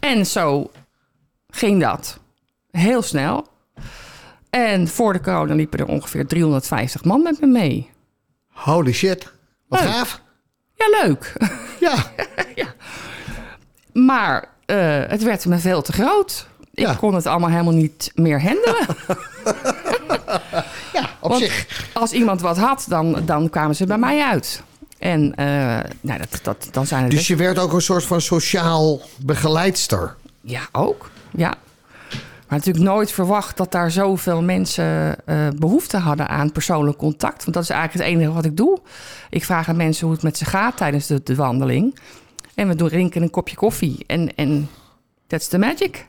En 0.00 0.26
zo 0.26 0.70
ging 1.50 1.80
dat 1.80 2.18
heel 2.70 3.02
snel. 3.02 3.46
En 4.50 4.88
voor 4.88 5.12
de 5.12 5.20
corona 5.20 5.54
liepen 5.54 5.78
er 5.78 5.86
ongeveer 5.86 6.26
350 6.26 7.04
man 7.04 7.22
met 7.22 7.40
me 7.40 7.46
mee. 7.46 7.90
Holy 8.48 8.92
shit. 8.92 9.32
Wat 9.66 9.80
Leuk. 9.80 9.88
gaaf. 9.90 10.20
Ja, 10.74 11.02
leuk. 11.02 11.32
Ja, 11.80 11.94
Maar 13.92 14.48
eh, 14.66 15.02
het 15.06 15.22
werd 15.22 15.46
me 15.46 15.58
veel 15.58 15.82
te 15.82 15.92
groot. 15.92 16.46
Ik 16.78 16.96
kon 16.96 17.14
het 17.14 17.26
allemaal 17.26 17.50
helemaal 17.50 17.72
niet 17.72 18.12
meer 18.14 18.42
handelen. 18.42 18.86
ja 20.92 21.10
op 21.20 21.30
Want 21.30 21.42
zich. 21.42 21.90
als 21.92 22.12
iemand 22.12 22.40
wat 22.40 22.56
had, 22.56 22.84
dan, 22.88 23.22
dan 23.24 23.50
kwamen 23.50 23.76
ze 23.76 23.86
bij 23.86 23.98
mij 23.98 24.22
uit. 24.22 24.62
En 24.98 25.34
eh, 25.34 25.46
nou, 26.00 26.18
dat, 26.18 26.40
dat, 26.42 26.68
dan 26.70 26.86
zijn 26.86 27.02
het 27.02 27.10
Dus 27.10 27.26
je 27.26 27.36
werd 27.36 27.58
ook 27.58 27.72
een 27.72 27.82
soort 27.82 28.04
van 28.04 28.20
sociaal 28.20 29.00
begeleidster. 29.16 30.16
Ja, 30.40 30.68
ook. 30.72 31.10
Ja. 31.30 31.54
Maar 32.48 32.58
natuurlijk 32.58 32.84
nooit 32.84 33.12
verwacht 33.12 33.56
dat 33.56 33.72
daar 33.72 33.90
zoveel 33.90 34.42
mensen 34.42 35.16
eh, 35.26 35.48
behoefte 35.56 35.96
hadden 35.96 36.28
aan 36.28 36.52
persoonlijk 36.52 36.98
contact. 36.98 37.44
Want 37.44 37.54
dat 37.56 37.62
is 37.62 37.70
eigenlijk 37.70 38.04
het 38.04 38.14
enige 38.14 38.32
wat 38.32 38.44
ik 38.44 38.56
doe. 38.56 38.78
Ik 39.30 39.44
vraag 39.44 39.68
aan 39.68 39.76
mensen 39.76 40.04
hoe 40.06 40.14
het 40.14 40.24
met 40.24 40.38
ze 40.38 40.44
gaat 40.44 40.76
tijdens 40.76 41.06
de, 41.06 41.20
de 41.24 41.34
wandeling. 41.34 41.98
En 42.54 42.68
we 42.68 42.74
doen 42.74 42.88
drinken 42.88 43.22
een 43.22 43.30
kopje 43.30 43.56
koffie. 43.56 44.04
En, 44.06 44.34
en 44.34 44.68
that's 45.26 45.48
the 45.48 45.58
magic. 45.58 46.06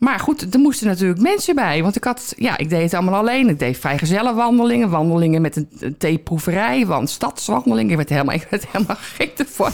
Maar 0.00 0.18
goed, 0.20 0.54
er 0.54 0.60
moesten 0.60 0.86
natuurlijk 0.86 1.20
mensen 1.20 1.54
bij. 1.54 1.82
Want 1.82 1.96
ik 1.96 2.04
had, 2.04 2.34
ja, 2.36 2.58
ik 2.58 2.68
deed 2.68 2.82
het 2.82 2.94
allemaal 2.94 3.14
alleen. 3.14 3.48
Ik 3.48 3.58
deed 3.58 3.78
vrijgezellenwandelingen, 3.78 4.90
wandelingen 4.90 5.42
met 5.42 5.56
een, 5.56 5.96
theeproeverij, 5.98 6.86
want 6.86 7.10
stadswandelingen. 7.10 7.90
Ik 7.90 7.96
werd 7.96 8.08
helemaal, 8.08 8.34
ik 8.42 8.46
werd 8.50 8.66
helemaal 8.70 8.96
gek 8.98 9.38
ervan. 9.38 9.72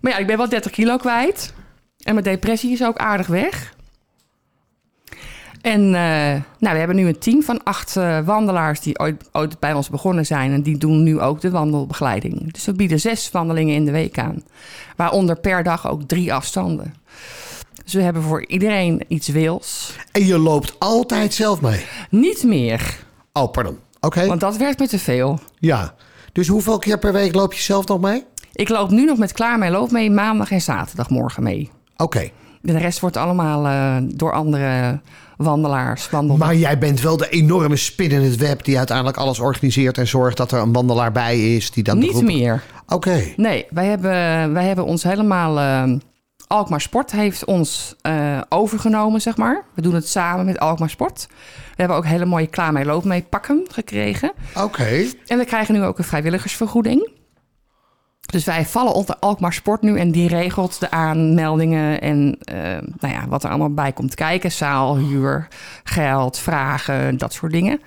Maar 0.00 0.12
ja, 0.12 0.18
ik 0.18 0.26
ben 0.26 0.36
wel 0.36 0.48
30 0.48 0.72
kilo 0.72 0.96
kwijt. 0.96 1.52
En 2.02 2.12
mijn 2.12 2.24
depressie 2.24 2.72
is 2.72 2.84
ook 2.84 2.96
aardig 2.96 3.26
weg. 3.26 3.74
En 5.62 5.80
eh, 5.80 6.42
nou, 6.58 6.72
we 6.72 6.78
hebben 6.78 6.96
nu 6.96 7.06
een 7.06 7.18
team 7.18 7.42
van 7.42 7.62
acht 7.62 7.96
eh, 7.96 8.20
wandelaars 8.20 8.80
die 8.80 8.98
ooit, 8.98 9.28
ooit 9.32 9.58
bij 9.58 9.72
ons 9.72 9.88
begonnen 9.88 10.26
zijn. 10.26 10.52
En 10.52 10.62
die 10.62 10.78
doen 10.78 11.02
nu 11.02 11.20
ook 11.20 11.40
de 11.40 11.50
wandelbegeleiding. 11.50 12.52
Dus 12.52 12.64
we 12.64 12.72
bieden 12.72 13.00
zes 13.00 13.30
wandelingen 13.30 13.74
in 13.74 13.84
de 13.84 13.92
week 13.92 14.18
aan. 14.18 14.42
Waaronder 14.96 15.36
per 15.36 15.62
dag 15.62 15.88
ook 15.88 16.02
drie 16.02 16.34
afstanden. 16.34 16.94
Dus 17.88 17.96
we 17.96 18.02
hebben 18.02 18.22
voor 18.22 18.46
iedereen 18.46 19.04
iets 19.08 19.28
wils. 19.28 19.96
En 20.12 20.26
je 20.26 20.38
loopt 20.38 20.74
altijd 20.78 21.34
zelf 21.34 21.60
mee. 21.60 21.84
Niet 22.10 22.42
meer, 22.44 22.96
Oh, 23.32 23.50
pardon. 23.50 23.78
Oké. 24.00 24.26
want 24.26 24.40
dat 24.40 24.56
werd 24.56 24.78
me 24.78 24.88
te 24.88 24.98
veel. 24.98 25.38
Ja. 25.58 25.94
Dus 26.32 26.48
hoeveel 26.48 26.78
keer 26.78 26.98
per 26.98 27.12
week 27.12 27.34
loop 27.34 27.52
je 27.52 27.60
zelf 27.62 27.86
nog 27.86 28.00
mee? 28.00 28.24
Ik 28.52 28.68
loop 28.68 28.90
nu 28.90 29.04
nog 29.04 29.18
met 29.18 29.32
Klaar 29.32 29.58
mee 29.58 29.70
loop 29.70 29.90
mee 29.90 30.10
maandag 30.10 30.50
en 30.50 30.60
zaterdagmorgen 30.60 31.42
mee. 31.42 31.70
Oké. 31.96 32.28
De 32.62 32.78
rest 32.78 33.00
wordt 33.00 33.16
allemaal 33.16 33.66
eh, 33.66 33.96
door 34.14 34.32
andere 34.32 35.00
wandelaars 35.36 36.10
wandel. 36.10 36.36
Maar 36.36 36.54
jij 36.56 36.78
bent 36.78 37.00
wel 37.00 37.16
de 37.16 37.28
enorme 37.28 37.76
spin 37.76 38.10
in 38.10 38.22
het 38.22 38.36
web 38.36 38.64
die 38.64 38.76
uiteindelijk 38.78 39.16
alles 39.16 39.38
organiseert 39.38 39.98
en 39.98 40.06
zorgt 40.06 40.36
dat 40.36 40.52
er 40.52 40.60
een 40.60 40.72
wandelaar 40.72 41.12
bij 41.12 41.54
is 41.56 41.70
die 41.70 41.82
dan 41.82 41.98
Niet 41.98 42.10
groep- 42.10 42.22
meer. 42.22 42.62
Oké. 42.86 43.24
Nee, 43.36 43.66
wij 43.70 43.86
hebben, 43.86 44.52
wij 44.52 44.66
hebben 44.66 44.84
ons 44.84 45.02
helemaal. 45.02 45.58
eh, 45.58 45.96
Alkmaar 46.48 46.80
Sport 46.80 47.10
heeft 47.10 47.44
ons 47.44 47.96
eh, 48.00 48.40
overgenomen, 48.48 49.20
zeg 49.20 49.36
maar. 49.36 49.64
We 49.74 49.82
doen 49.82 49.94
het 49.94 50.08
samen 50.08 50.44
met 50.44 50.58
Alkmaar 50.58 50.90
Sport. 50.90 51.26
We 51.28 51.74
hebben 51.76 51.96
ook 51.96 52.06
hele 52.06 52.24
mooie 52.24 52.46
klaar 52.46 52.72
mee 52.72 52.84
loop 52.84 53.04
mee 53.04 53.22
pakken 53.22 53.66
gekregen. 53.70 54.32
Oké. 54.56 55.06
En 55.26 55.38
we 55.38 55.44
krijgen 55.44 55.74
nu 55.74 55.84
ook 55.84 55.98
een 55.98 56.04
vrijwilligersvergoeding. 56.04 57.10
Dus 58.20 58.44
wij 58.44 58.64
vallen 58.66 58.92
onder 58.92 59.16
Alkmaar 59.20 59.52
Sport 59.52 59.82
nu 59.82 59.98
en 59.98 60.10
die 60.10 60.28
regelt 60.28 60.80
de 60.80 60.90
aanmeldingen 60.90 62.00
en 62.00 62.38
eh, 62.40 62.56
nou 62.98 63.14
ja, 63.14 63.26
wat 63.28 63.42
er 63.42 63.48
allemaal 63.48 63.74
bij 63.74 63.92
komt 63.92 64.14
kijken. 64.14 64.52
Zaal, 64.52 64.96
huur, 64.96 65.48
geld, 65.84 66.38
vragen, 66.38 67.18
dat 67.18 67.32
soort 67.32 67.52
dingen. 67.52 67.80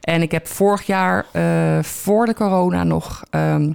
En 0.00 0.22
ik 0.22 0.30
heb 0.30 0.46
vorig 0.46 0.82
jaar 0.82 1.26
eh, 1.32 1.82
voor 1.82 2.26
de 2.26 2.34
corona 2.34 2.84
nog 2.84 3.22
ehm, 3.30 3.72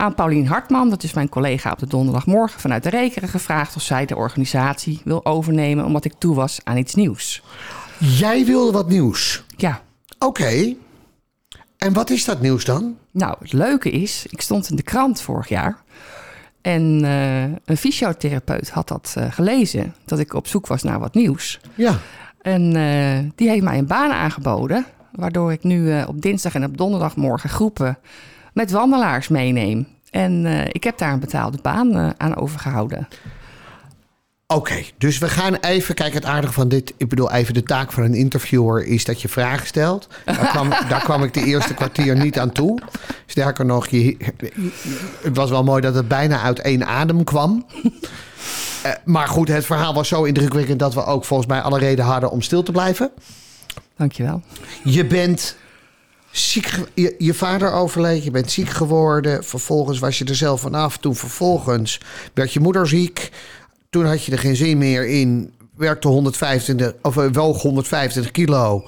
aan 0.00 0.14
Paulien 0.14 0.46
Hartman, 0.46 0.90
dat 0.90 1.02
is 1.02 1.12
mijn 1.12 1.28
collega 1.28 1.72
op 1.72 1.78
de 1.78 1.86
donderdagmorgen 1.86 2.60
vanuit 2.60 2.82
de 2.82 2.90
Rekeren, 2.90 3.28
gevraagd 3.28 3.76
of 3.76 3.82
zij 3.82 4.06
de 4.06 4.16
organisatie 4.16 5.00
wil 5.04 5.24
overnemen 5.24 5.84
omdat 5.84 6.04
ik 6.04 6.12
toe 6.18 6.34
was 6.34 6.60
aan 6.64 6.76
iets 6.76 6.94
nieuws. 6.94 7.42
Jij 7.98 8.44
wilde 8.44 8.72
wat 8.72 8.88
nieuws. 8.88 9.44
Ja, 9.56 9.82
Oké. 10.26 10.74
En 11.76 11.92
wat 11.92 12.10
is 12.10 12.24
dat 12.24 12.40
nieuws 12.40 12.64
dan? 12.64 12.96
Nou, 13.10 13.36
het 13.40 13.52
leuke 13.52 13.90
is, 13.90 14.26
ik 14.28 14.40
stond 14.40 14.70
in 14.70 14.76
de 14.76 14.82
krant 14.82 15.20
vorig 15.20 15.48
jaar. 15.48 15.82
En 16.60 17.00
eh, 17.04 17.42
een 17.42 17.76
fysiotherapeut 17.76 18.70
had 18.70 18.88
dat 18.88 19.14
eh, 19.16 19.32
gelezen, 19.32 19.94
dat 20.04 20.18
ik 20.18 20.34
op 20.34 20.46
zoek 20.46 20.66
was 20.66 20.82
naar 20.82 20.98
wat 20.98 21.14
nieuws. 21.14 21.60
Ja. 21.74 21.98
En 22.42 22.76
eh, 22.76 23.30
die 23.34 23.48
heeft 23.48 23.62
mij 23.62 23.78
een 23.78 23.86
baan 23.86 24.10
aangeboden, 24.10 24.86
waardoor 25.12 25.52
ik 25.52 25.62
nu 25.62 26.02
op 26.02 26.20
dinsdag 26.22 26.54
en 26.54 26.64
op 26.64 26.76
donderdagmorgen 26.76 27.50
groepen 27.50 27.98
met 28.52 28.70
wandelaars 28.70 29.28
meeneem. 29.28 29.86
En 30.10 30.46
eh, 30.46 30.64
ik 30.68 30.84
heb 30.84 30.98
daar 30.98 31.12
een 31.12 31.20
betaalde 31.20 31.58
baan 31.62 31.96
eh, 31.96 32.08
aan 32.16 32.36
overgehouden. 32.36 33.08
Oké, 34.46 34.82
dus 34.98 35.18
we 35.18 35.28
gaan 35.28 35.54
even, 35.54 35.94
kijk 35.94 36.14
het 36.14 36.24
aardige 36.24 36.52
van 36.52 36.68
dit, 36.68 36.94
ik 36.96 37.08
bedoel 37.08 37.32
even 37.32 37.54
de 37.54 37.62
taak 37.62 37.92
van 37.92 38.02
een 38.02 38.14
interviewer 38.14 38.86
is 38.86 39.04
dat 39.04 39.22
je 39.22 39.28
vragen 39.28 39.66
stelt. 39.66 40.08
Daar 40.24 40.48
kwam, 40.48 40.68
daar 40.88 41.02
kwam 41.02 41.22
ik 41.22 41.34
de 41.34 41.44
eerste 41.44 41.74
kwartier 41.74 42.16
niet 42.16 42.38
aan 42.38 42.52
toe. 42.52 42.78
Sterker 43.26 43.64
nog, 43.64 43.88
je, 43.88 44.16
het 45.22 45.36
was 45.36 45.50
wel 45.50 45.64
mooi 45.64 45.80
dat 45.80 45.94
het 45.94 46.08
bijna 46.08 46.40
uit 46.40 46.58
één 46.58 46.86
adem 46.86 47.24
kwam. 47.24 47.66
Eh, 48.82 48.92
maar 49.04 49.28
goed, 49.28 49.48
het 49.48 49.66
verhaal 49.66 49.94
was 49.94 50.08
zo 50.08 50.24
indrukwekkend 50.24 50.78
dat 50.78 50.94
we 50.94 51.04
ook 51.04 51.24
volgens 51.24 51.48
mij 51.48 51.60
alle 51.60 51.78
reden 51.78 52.04
hadden 52.04 52.30
om 52.30 52.42
stil 52.42 52.62
te 52.62 52.72
blijven. 52.72 53.10
Dankjewel. 53.96 54.42
Je 54.84 55.04
bent 55.04 55.56
ziek, 56.30 56.70
je, 56.94 57.14
je 57.18 57.34
vader 57.34 57.72
overleed, 57.72 58.24
je 58.24 58.30
bent 58.30 58.50
ziek 58.50 58.68
geworden. 58.68 59.44
Vervolgens 59.44 59.98
was 59.98 60.18
je 60.18 60.24
er 60.24 60.36
zelf 60.36 60.60
vanaf. 60.60 60.98
Toen 60.98 61.16
vervolgens 61.16 62.00
werd 62.34 62.52
je 62.52 62.60
moeder 62.60 62.88
ziek. 62.88 63.30
Toen 63.90 64.06
had 64.06 64.24
je 64.24 64.32
er 64.32 64.38
geen 64.38 64.56
zin 64.56 64.78
meer 64.78 65.06
in. 65.06 65.52
Werkte 65.76 66.08
125, 66.08 66.92
of 67.02 67.16
eh, 67.16 67.26
woog 67.32 67.62
125 67.62 68.32
kilo. 68.32 68.84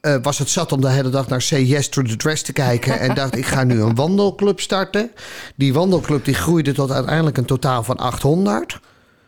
Eh, 0.00 0.16
was 0.22 0.38
het 0.38 0.48
zat 0.48 0.72
om 0.72 0.80
de 0.80 0.88
hele 0.88 1.10
dag 1.10 1.28
naar 1.28 1.42
Say 1.42 1.62
Yes 1.62 1.88
to 1.88 2.02
the 2.02 2.16
Dress 2.16 2.42
te 2.42 2.52
kijken. 2.52 2.98
En 2.98 3.14
dacht, 3.14 3.36
ik 3.36 3.46
ga 3.46 3.64
nu 3.64 3.80
een 3.80 3.94
wandelclub 3.94 4.60
starten. 4.60 5.10
Die 5.56 5.72
wandelclub 5.72 6.24
die 6.24 6.34
groeide 6.34 6.72
tot 6.72 6.90
uiteindelijk 6.90 7.36
een 7.36 7.44
totaal 7.44 7.82
van 7.82 7.96
800. 7.96 8.80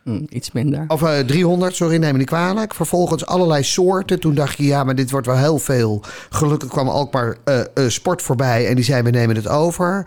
Hm, 0.04 0.24
iets 0.28 0.52
minder. 0.52 0.84
Of 0.88 1.02
eh, 1.02 1.18
300, 1.18 1.76
sorry, 1.76 1.96
neem 1.96 2.12
me 2.12 2.18
niet 2.18 2.26
kwalijk. 2.26 2.74
Vervolgens 2.74 3.26
allerlei 3.26 3.62
soorten. 3.62 4.20
Toen 4.20 4.34
dacht 4.34 4.56
je, 4.56 4.64
ja, 4.64 4.84
maar 4.84 4.94
dit 4.94 5.10
wordt 5.10 5.26
wel 5.26 5.36
heel 5.36 5.58
veel. 5.58 6.02
Gelukkig 6.30 6.68
kwam 6.68 6.88
ook 6.88 7.12
maar 7.12 7.36
eh, 7.44 7.60
eh, 7.60 7.66
sport 7.86 8.22
voorbij 8.22 8.68
en 8.68 8.74
die 8.74 8.84
zei, 8.84 9.02
we 9.02 9.10
nemen 9.10 9.36
het 9.36 9.48
over. 9.48 10.06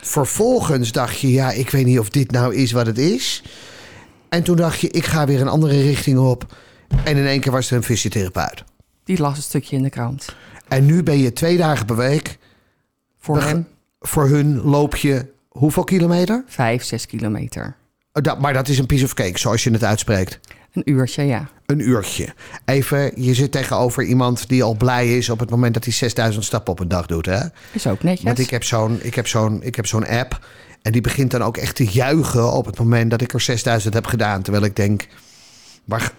Vervolgens 0.00 0.92
dacht 0.92 1.18
je, 1.18 1.32
ja, 1.32 1.50
ik 1.50 1.70
weet 1.70 1.84
niet 1.84 1.98
of 1.98 2.08
dit 2.08 2.30
nou 2.30 2.54
is 2.54 2.72
wat 2.72 2.86
het 2.86 2.98
is. 2.98 3.42
En 4.28 4.42
toen 4.42 4.56
dacht 4.56 4.80
je, 4.80 4.88
ik 4.90 5.04
ga 5.04 5.26
weer 5.26 5.40
een 5.40 5.48
andere 5.48 5.80
richting 5.82 6.18
op. 6.18 6.54
En 7.04 7.16
in 7.16 7.26
één 7.26 7.40
keer 7.40 7.52
was 7.52 7.70
er 7.70 7.76
een 7.76 7.82
fysiotherapeut. 7.82 8.64
Die 9.04 9.18
las 9.20 9.36
een 9.36 9.42
stukje 9.42 9.76
in 9.76 9.82
de 9.82 9.90
krant. 9.90 10.34
En 10.68 10.86
nu 10.86 11.02
ben 11.02 11.18
je 11.18 11.32
twee 11.32 11.56
dagen 11.56 11.86
per 11.86 11.96
week. 11.96 12.38
Voor 13.18 13.42
hem 13.42 13.66
Voor 14.00 14.28
hun 14.28 14.60
loop 14.62 14.96
je 14.96 15.26
hoeveel 15.48 15.84
kilometer? 15.84 16.44
vijf, 16.46 16.84
zes 16.84 17.06
kilometer. 17.06 17.76
Oh, 18.16 18.22
dat, 18.22 18.40
maar 18.40 18.52
dat 18.52 18.68
is 18.68 18.78
een 18.78 18.86
piece 18.86 19.04
of 19.04 19.14
cake, 19.14 19.38
zoals 19.38 19.64
je 19.64 19.70
het 19.70 19.84
uitspreekt. 19.84 20.40
Een 20.72 20.90
uurtje, 20.90 21.22
ja. 21.22 21.48
Een 21.66 21.88
uurtje. 21.88 22.34
Even, 22.64 23.22
je 23.22 23.34
zit 23.34 23.52
tegenover 23.52 24.04
iemand 24.04 24.48
die 24.48 24.62
al 24.62 24.76
blij 24.76 25.16
is 25.16 25.28
op 25.28 25.38
het 25.38 25.50
moment 25.50 25.74
dat 25.74 25.84
hij 25.84 25.92
6000 25.92 26.44
stappen 26.44 26.72
op 26.72 26.80
een 26.80 26.88
dag 26.88 27.06
doet. 27.06 27.26
Hè? 27.26 27.40
Is 27.72 27.86
ook 27.86 28.02
netjes. 28.02 28.24
Want 28.24 28.38
ik 28.38 28.50
heb 28.50 28.64
zo'n 28.64 28.98
ik 29.02 29.14
heb 29.14 29.26
zo'n 29.26 29.62
ik 29.62 29.74
heb 29.74 29.86
zo'n 29.86 30.06
app. 30.06 30.46
En 30.82 30.92
die 30.92 31.00
begint 31.00 31.30
dan 31.30 31.42
ook 31.42 31.56
echt 31.56 31.76
te 31.76 31.86
juichen 31.86 32.52
op 32.52 32.66
het 32.66 32.78
moment 32.78 33.10
dat 33.10 33.20
ik 33.20 33.32
er 33.32 33.40
6000 33.40 33.94
heb 33.94 34.06
gedaan. 34.06 34.42
Terwijl 34.42 34.64
ik 34.64 34.76
denk, 34.76 35.06
waar 35.84 36.12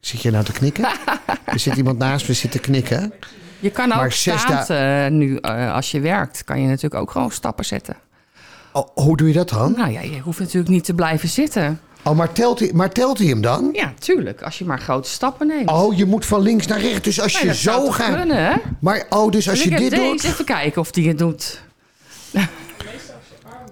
zit 0.00 0.22
je 0.22 0.30
nou 0.30 0.44
te 0.44 0.52
knikken? 0.52 0.84
er 1.44 1.58
zit 1.58 1.76
iemand 1.76 1.98
naast 1.98 2.28
me 2.28 2.34
zitten 2.34 2.60
knikken. 2.60 3.12
Je 3.60 3.70
kan 3.70 3.92
ook 3.92 3.98
Maar 3.98 4.12
zes 4.12 4.40
staand 4.40 4.70
eh, 4.70 5.06
nu, 5.18 5.36
eh, 5.36 5.74
als 5.74 5.90
je 5.90 6.00
werkt, 6.00 6.44
kan 6.44 6.60
je 6.60 6.66
natuurlijk 6.66 7.02
ook 7.02 7.10
gewoon 7.10 7.30
stappen 7.30 7.64
zetten. 7.64 7.96
Oh, 8.72 8.88
hoe 8.94 9.16
doe 9.16 9.28
je 9.28 9.34
dat 9.34 9.48
dan? 9.48 9.74
Nou 9.76 9.92
ja, 9.92 10.00
je 10.00 10.20
hoeft 10.20 10.38
natuurlijk 10.38 10.68
niet 10.72 10.84
te 10.84 10.94
blijven 10.94 11.28
zitten. 11.28 11.80
Oh, 12.02 12.16
maar 12.16 12.32
telt 12.32 12.58
hij, 12.58 12.70
maar 12.74 12.90
telt 12.92 13.18
hij 13.18 13.26
hem 13.26 13.40
dan? 13.40 13.68
Ja, 13.72 13.92
tuurlijk. 13.98 14.42
Als 14.42 14.58
je 14.58 14.64
maar 14.64 14.78
grote 14.80 15.08
stappen 15.10 15.46
neemt. 15.46 15.70
Oh, 15.70 15.96
je 15.96 16.06
moet 16.06 16.26
van 16.26 16.40
links 16.40 16.66
naar 16.66 16.80
rechts. 16.80 17.00
Dus 17.00 17.20
als 17.20 17.32
Nee, 17.32 17.42
je 17.42 17.48
dat 17.48 17.56
zo 17.56 17.90
gaat. 17.90 18.16
kunnen, 18.16 18.44
hè? 18.44 18.52
Maar 18.80 19.06
oh, 19.10 19.30
dus 19.32 19.48
als 19.48 19.62
Dus 19.62 19.68
je 19.72 19.78
dit 19.78 19.94
doet. 19.94 20.24
Even 20.24 20.44
kijken 20.44 20.80
of 20.80 20.90
die 20.90 21.08
het 21.08 21.18
doet. 21.18 21.60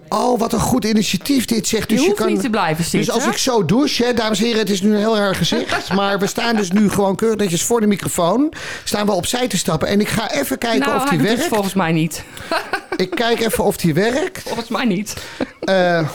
Oh, 0.08 0.38
wat 0.38 0.52
een 0.52 0.60
goed 0.60 0.84
initiatief 0.84 1.44
dit 1.44 1.66
zegt. 1.68 1.82
Je 1.90 1.94
Dus 1.94 2.00
je, 2.04 2.10
hoeft 2.10 2.20
kan. 2.20 2.32
niet 2.32 2.40
te 2.40 2.50
blijven 2.50 2.84
zitten. 2.84 3.00
Dus 3.00 3.10
als 3.10 3.26
ik 3.34 3.36
zo 3.38 3.64
douche, 3.64 4.04
hè, 4.04 4.12
dames 4.14 4.38
en 4.38 4.44
heren, 4.44 4.60
het 4.60 4.70
is 4.70 4.82
nu 4.82 4.90
een 4.92 4.98
heel 4.98 5.16
raar 5.16 5.34
gezicht. 5.34 5.92
maar 5.94 6.18
we 6.18 6.26
staan 6.26 6.56
dus 6.56 6.70
nu 6.70 6.90
gewoon 6.90 7.16
keurig 7.16 7.38
netjes 7.38 7.62
voor 7.62 7.80
de 7.80 7.86
microfoon. 7.86 8.52
Staan 8.84 9.06
we 9.06 9.12
opzij 9.12 9.48
te 9.48 9.56
stappen. 9.58 9.88
En 9.88 10.00
ik 10.00 10.08
ga 10.08 10.30
even 10.30 10.58
kijken 10.58 10.88
nou, 10.88 11.02
of 11.02 11.08
die 11.08 11.18
werkt. 11.20 11.44
volgens 11.46 11.74
mij 11.74 11.92
niet. 11.92 12.22
Ik 12.96 13.10
kijk 13.10 13.40
even 13.40 13.64
of 13.64 13.76
die 13.76 13.94
werkt. 13.94 14.42
Volgens 14.46 14.68
mij 14.68 14.84
niet. 14.84 15.16
Eh, 15.60 16.08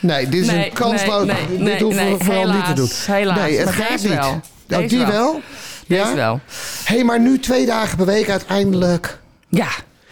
nee, 0.00 0.28
dit 0.28 0.40
is 0.40 0.46
Nee, 0.46 0.66
een 0.66 0.72
kansloos. 0.72 1.26
nee, 1.26 1.36
nee, 1.58 1.72
dit 1.72 1.80
hoeven 1.80 2.18
we 2.18 2.24
vooral 2.24 2.52
niet 2.52 2.64
te 2.64 2.72
doen. 2.72 2.88
helaas. 3.06 3.38
Nee, 3.38 3.56
het 3.56 3.64
Maar 3.64 3.74
gaat 3.74 4.02
niet. 4.02 4.08
wel. 4.14 4.40
Oh, 4.80 4.88
die 4.88 4.98
wel. 4.98 5.08
wel? 5.08 5.40
Ja? 5.86 6.14
Wel. 6.14 6.40
hey, 6.84 7.04
maar 7.04 7.20
nu 7.20 7.38
twee 7.38 7.66
dagen 7.66 7.96
per 7.96 8.06
week 8.06 8.30
uiteindelijk. 8.30 9.18
Ja, 9.48 9.68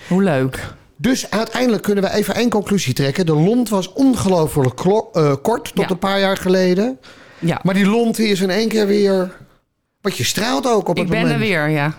hoe 0.09 0.23
leuk. 0.23 0.61
Dus 0.97 1.31
uiteindelijk 1.31 1.83
kunnen 1.83 2.05
we 2.05 2.11
even 2.13 2.35
één 2.35 2.51
conclusie 2.51 2.95
trekken. 2.95 3.27
De 3.27 3.35
lont 3.35 3.69
was 3.69 3.93
ongelooflijk 3.93 4.81
eh, 4.81 5.35
kort 5.43 5.65
tot 5.75 5.85
Ja. 5.85 5.91
een 5.91 5.99
paar 5.99 6.21
jaar 6.21 6.37
geleden. 6.37 6.99
Ja, 7.39 7.61
Maar 7.63 7.75
die 7.75 7.87
lont 7.87 8.19
is 8.19 8.41
in 8.41 8.51
één 8.51 8.69
keer 8.69 8.87
weer... 8.87 9.37
Want 10.01 10.17
je 10.17 10.25
straalt 10.25 10.67
ook 10.67 10.89
op 10.89 10.97
ik 10.97 11.03
het 11.03 11.11
ben 11.11 11.21
moment. 11.21 11.41
er 11.41 11.47
weer, 11.47 11.69
ja. 11.69 11.95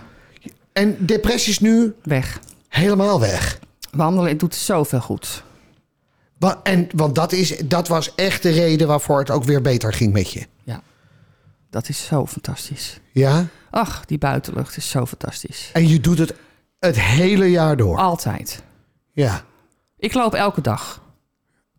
En 0.72 0.96
depressie 0.98 1.50
is 1.52 1.60
nu 1.60 1.94
Weg. 2.02 2.40
helemaal 2.68 3.20
weg. 3.20 3.58
Wandelen 3.90 4.28
het 4.30 4.40
doet 4.40 4.54
zoveel 4.54 5.00
goed. 5.00 5.42
Wa- 6.38 6.60
En, 6.62 6.88
want 6.94 7.14
dat, 7.14 7.32
is, 7.32 7.56
dat 7.64 7.88
was 7.88 8.14
echt 8.14 8.42
de 8.42 8.50
reden 8.50 8.86
waarvoor 8.86 9.18
het 9.18 9.30
ook 9.30 9.44
weer 9.44 9.62
beter 9.62 9.92
ging 9.92 10.12
met 10.12 10.30
je. 10.32 10.46
Ja. 10.64 10.82
dat 11.70 11.88
is 11.88 12.04
zo 12.06 12.26
fantastisch. 12.26 13.00
Ja? 13.12 13.46
Ach, 13.70 14.04
die 14.06 14.18
buitenlucht 14.18 14.76
is 14.76 14.90
zo 14.90 15.06
fantastisch. 15.06 15.70
En 15.72 15.88
je 15.88 16.00
doet 16.00 16.18
het 16.18 16.34
het 16.78 17.00
hele 17.00 17.50
jaar 17.50 17.76
door. 17.76 17.96
Altijd. 17.98 18.62
Ja. 19.24 19.40
Ik 19.98 20.14
loop 20.14 20.34
elke 20.34 20.60
dag. 20.60 21.02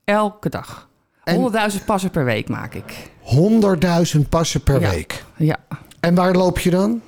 Elke 0.04 0.50
dag. 0.50 0.88
En- 1.24 1.36
100.000 1.36 1.86
passen 1.86 2.10
per 2.10 2.26
week 2.26 2.50
maak 2.50 2.74
ik. 2.74 3.10
100.000 3.20 4.30
passen 4.30 4.64
per 4.64 4.82
Ja. 4.82 4.90
week. 4.90 5.24
Ja, 5.36 5.58
En 6.00 6.16
waar 6.16 6.34
loop 6.36 6.60
je 6.60 6.70
dan? 6.70 7.02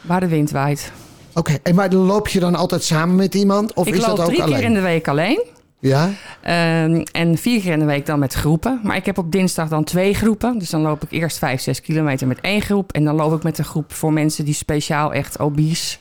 waar 0.00 0.20
de 0.20 0.28
wind 0.28 0.50
waait. 0.50 0.92
Oké, 1.34 1.58
en 1.62 1.74
maar 1.74 1.92
loop 1.92 2.28
je 2.28 2.40
dan 2.40 2.54
altijd 2.54 2.84
samen 2.84 3.16
met 3.16 3.34
iemand? 3.34 3.72
Of 3.74 3.86
ik 3.86 3.94
is 3.94 4.00
loop 4.00 4.16
dat 4.16 4.20
ook 4.20 4.26
drie 4.26 4.42
alleen? 4.42 4.54
keer 4.56 4.64
in 4.66 4.74
de 4.74 4.80
week 4.80 5.08
alleen. 5.08 5.44
Ja? 5.78 6.10
Ehm, 6.42 7.04
en 7.12 7.36
vier 7.38 7.60
keer 7.60 7.72
in 7.72 7.78
de 7.78 7.84
week 7.84 8.06
dan 8.06 8.18
met 8.18 8.34
groepen. 8.34 8.80
Maar 8.82 8.96
ik 8.96 9.06
heb 9.06 9.18
op 9.18 9.32
dinsdag 9.32 9.68
dan 9.68 9.84
twee 9.84 10.14
groepen. 10.14 10.58
Dus 10.58 10.70
dan 10.70 10.80
loop 10.80 11.02
ik 11.02 11.10
eerst 11.10 11.38
vijf, 11.38 11.60
zes 11.60 11.80
kilometer 11.80 12.26
met 12.26 12.40
één 12.40 12.62
groep. 12.62 12.92
En 12.92 13.04
dan 13.04 13.14
loop 13.14 13.32
ik 13.36 13.42
met 13.42 13.58
een 13.58 13.64
groep 13.64 13.92
voor 13.92 14.12
mensen 14.12 14.44
die 14.44 14.54
speciaal 14.54 15.12
echt 15.12 15.38
obese. 15.38 15.98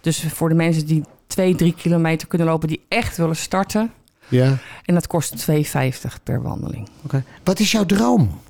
Dus 0.00 0.24
voor 0.28 0.48
de 0.48 0.54
mensen 0.54 0.86
die 0.86 1.04
twee, 1.26 1.54
drie 1.54 1.74
kilometer 1.74 2.28
kunnen 2.28 2.46
lopen, 2.46 2.68
die 2.68 2.84
echt 2.88 3.16
willen 3.16 3.36
starten. 3.36 3.92
Ja. 4.28 4.56
En 4.84 4.94
dat 4.94 5.06
kost 5.06 5.50
2,50 5.50 5.56
per 6.22 6.42
wandeling. 6.42 6.88
Oké. 7.04 7.24
Wat 7.44 7.58
is 7.58 7.72
jouw 7.72 7.84
droom? 7.86 8.40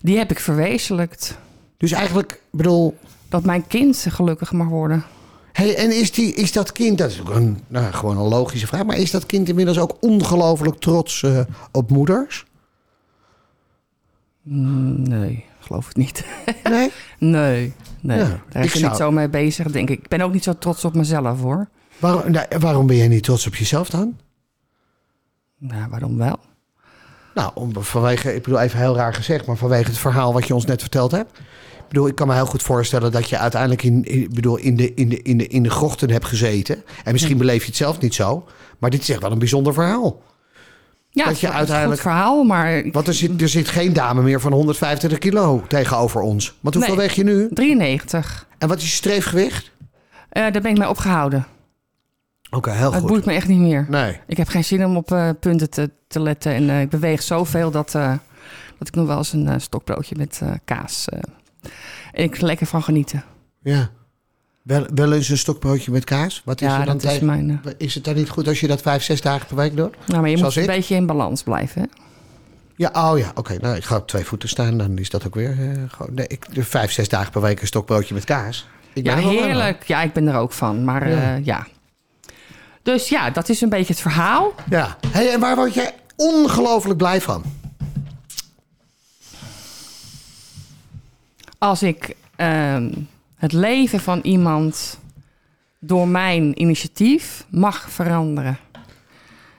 Die 0.00 0.18
heb 0.18 0.30
ik 0.30 0.40
verwezenlijkt. 0.40 1.38
Dus 1.76 1.92
eigenlijk, 1.92 2.32
ik 2.32 2.40
bedoel... 2.50 2.98
Dat 3.28 3.44
mijn 3.44 3.66
kind 3.66 4.06
gelukkig 4.08 4.52
mag 4.52 4.68
worden. 4.68 5.04
Hey, 5.52 5.76
en 5.76 5.96
is, 5.96 6.12
die, 6.12 6.34
is 6.34 6.52
dat 6.52 6.72
kind, 6.72 6.98
dat 6.98 7.10
is 7.10 7.20
ook 7.20 7.28
een, 7.30 7.58
nou, 7.68 7.92
gewoon 7.92 8.16
een 8.18 8.28
logische 8.28 8.66
vraag... 8.66 8.84
maar 8.84 8.96
is 8.96 9.10
dat 9.10 9.26
kind 9.26 9.48
inmiddels 9.48 9.78
ook 9.78 9.96
ongelooflijk 10.00 10.78
trots 10.78 11.22
eh, 11.22 11.40
op 11.72 11.90
moeders? 11.90 12.44
Mm, 14.42 15.02
Nee, 15.02 15.44
geloof 15.60 15.86
het 15.88 15.96
niet. 15.96 16.24
Nee? 16.64 16.90
Nee, 17.18 17.72
nee. 18.00 18.18
Ja, 18.18 18.40
daar 18.50 18.64
ik 18.64 18.72
je 18.72 18.78
zou- 18.78 18.90
niet 18.90 19.00
zo 19.00 19.10
mee 19.10 19.28
bezig, 19.28 19.70
denk 19.70 19.90
ik. 19.90 19.98
Ik 19.98 20.08
ben 20.08 20.20
ook 20.20 20.32
niet 20.32 20.44
zo 20.44 20.52
trots 20.58 20.84
op 20.84 20.94
mezelf, 20.94 21.40
hoor. 21.40 21.68
Waarom, 21.98 22.30
nou, 22.30 22.46
waarom 22.58 22.86
ben 22.86 22.96
jij 22.96 23.08
niet 23.08 23.22
trots 23.22 23.46
op 23.46 23.54
jezelf 23.54 23.90
dan? 23.90 24.18
Nou, 25.58 25.88
waarom 25.90 26.16
wel? 26.16 26.38
Nou, 27.34 27.50
om, 27.54 27.82
vanwege, 27.82 28.34
ik 28.34 28.42
bedoel 28.42 28.60
even 28.60 28.78
heel 28.78 28.96
raar 28.96 29.14
gezegd, 29.14 29.46
maar 29.46 29.56
vanwege 29.56 29.88
het 29.90 29.98
verhaal 29.98 30.32
wat 30.32 30.46
je 30.46 30.54
ons 30.54 30.64
net 30.64 30.80
verteld 30.80 31.10
hebt. 31.10 31.38
Ik 31.78 31.88
bedoel, 31.92 32.06
ik 32.08 32.14
kan 32.14 32.26
me 32.26 32.34
heel 32.34 32.46
goed 32.46 32.62
voorstellen 32.62 33.12
dat 33.12 33.28
je 33.28 33.38
uiteindelijk 33.38 33.82
in, 33.82 34.04
ik 34.04 34.34
bedoel, 34.34 34.56
in, 34.56 34.76
de, 34.76 34.94
in, 34.94 35.08
de, 35.08 35.22
in, 35.22 35.38
de, 35.38 35.46
in 35.46 35.62
de 35.62 35.70
grochten 35.70 36.10
hebt 36.10 36.24
gezeten. 36.24 36.82
En 37.04 37.12
misschien 37.12 37.38
beleef 37.38 37.60
je 37.60 37.66
het 37.66 37.76
zelf 37.76 38.00
niet 38.00 38.14
zo, 38.14 38.44
maar 38.78 38.90
dit 38.90 39.00
is 39.00 39.08
echt 39.08 39.20
wel 39.20 39.32
een 39.32 39.38
bijzonder 39.38 39.74
verhaal. 39.74 40.22
Ja, 41.10 41.24
Dat 41.24 41.40
je 41.40 41.46
is 41.46 41.52
een 41.52 41.58
uiteindelijk- 41.58 42.00
goed 42.00 42.10
verhaal, 42.10 42.44
maar 42.44 42.84
Want 42.92 43.06
er 43.06 43.14
zit, 43.14 43.40
er 43.42 43.48
zit 43.48 43.68
geen 43.68 43.92
dame 43.92 44.22
meer 44.22 44.40
van 44.40 44.52
125 44.52 45.18
kilo 45.18 45.64
tegenover 45.68 46.20
ons. 46.20 46.54
Want 46.60 46.74
hoeveel 46.74 46.94
Nee. 46.96 47.06
weeg 47.06 47.16
je 47.16 47.24
nu? 47.24 47.48
93. 47.50 48.46
En 48.58 48.68
wat 48.68 48.76
is 48.78 48.84
je 48.84 48.90
streefgewicht? 48.90 49.70
Eh, 50.28 50.42
daar 50.42 50.62
ben 50.62 50.70
ik 50.70 50.78
mee 50.78 50.88
opgehouden. 50.88 51.46
Oké, 52.50 52.70
heel 52.70 52.90
Het 52.92 53.00
goed. 53.00 53.08
boeit 53.10 53.24
me 53.24 53.32
echt 53.32 53.48
niet 53.48 53.58
meer. 53.58 53.86
Nee. 53.88 54.20
Ik 54.26 54.36
heb 54.36 54.48
geen 54.48 54.64
zin 54.64 54.84
om 54.84 54.96
op 54.96 55.12
eh, 55.12 55.30
punten 55.40 55.70
te, 55.70 55.90
te 56.08 56.20
letten. 56.20 56.52
En 56.52 56.70
eh, 56.70 56.80
ik 56.80 56.88
beweeg 56.90 57.22
zoveel 57.22 57.70
dat, 57.70 57.94
eh, 57.94 58.12
dat 58.78 58.88
ik 58.88 58.94
nog 58.94 59.06
wel 59.06 59.16
eens 59.18 59.32
een 59.32 59.60
stokbroodje 59.60 60.14
met 60.18 60.40
kaas. 60.64 61.08
en 62.12 62.22
ik 62.24 62.36
er 62.36 62.44
lekker 62.44 62.66
van 62.66 62.82
genieten. 62.82 63.24
Ja. 63.62 63.90
Wel, 64.62 64.86
wel 64.94 65.12
eens 65.12 65.28
een 65.28 65.38
stokbroodje 65.38 65.90
met 65.90 66.04
kaas? 66.04 66.42
Wat 66.44 66.60
is 66.60 66.68
ja, 66.68 66.80
er 66.80 66.86
dan 66.86 66.98
dat 66.98 67.12
is 67.12 67.20
mijn. 67.20 67.60
Is 67.78 67.94
het 67.94 68.04
dan 68.04 68.14
niet 68.14 68.28
goed 68.28 68.48
als 68.48 68.60
je 68.60 68.66
dat 68.66 68.82
vijf, 68.82 69.02
zes 69.02 69.20
dagen 69.20 69.46
per 69.46 69.56
week 69.56 69.76
doet? 69.76 69.94
nou, 70.06 70.20
maar 70.20 70.30
je 70.30 70.36
Zoals 70.36 70.54
moet 70.56 70.64
een 70.64 70.70
ik? 70.70 70.76
beetje 70.78 70.94
in 70.94 71.06
balans 71.06 71.42
blijven. 71.42 71.80
Hè? 71.82 71.86
Ja, 72.76 72.90
oh 73.10 73.18
ja, 73.18 73.30
oké. 73.34 73.56
Nou, 73.60 73.76
ik 73.76 73.84
ga 73.84 73.96
op 73.96 74.06
twee 74.08 74.24
voeten 74.24 74.48
staan, 74.48 74.78
dan 74.78 74.98
is 74.98 75.10
dat 75.10 75.26
ook 75.26 75.34
weer 75.34 75.56
gewoon... 75.88 76.14
Nee, 76.14 76.26
ik, 76.26 76.46
vijf, 76.52 76.92
zes 76.92 77.08
dagen 77.08 77.32
per 77.32 77.40
week 77.40 77.60
een 77.60 77.66
stokbroodje 77.66 78.14
met 78.14 78.24
kaas. 78.24 78.68
Ik 78.92 79.04
ben 79.04 79.12
Ja, 79.12 79.18
er 79.18 79.28
heerlijk. 79.28 79.82
Ja, 79.84 80.02
ik 80.02 80.12
ben 80.12 80.26
er 80.28 80.36
ook 80.36 80.52
van. 80.52 80.84
Maar 80.84 81.08
Ja. 81.08 81.34
ja. 81.42 81.66
Dus 82.86 83.08
ja, 83.08 83.30
dat 83.30 83.48
is 83.48 83.60
een 83.60 83.68
beetje 83.68 83.92
het 83.92 84.02
verhaal. 84.02 84.54
Ja. 84.70 84.96
Hey, 85.08 85.32
en 85.32 85.40
waar 85.40 85.56
word 85.56 85.74
jij 85.74 85.94
ongelooflijk 86.16 86.98
blij 86.98 87.20
van? 87.20 87.42
Als 91.58 91.82
ik 91.82 92.14
ehm, 92.36 92.92
het 93.36 93.52
leven 93.52 94.00
van 94.00 94.20
iemand 94.22 94.98
door 95.78 96.08
mijn 96.08 96.60
initiatief 96.60 97.46
mag 97.50 97.90
veranderen. 97.90 98.58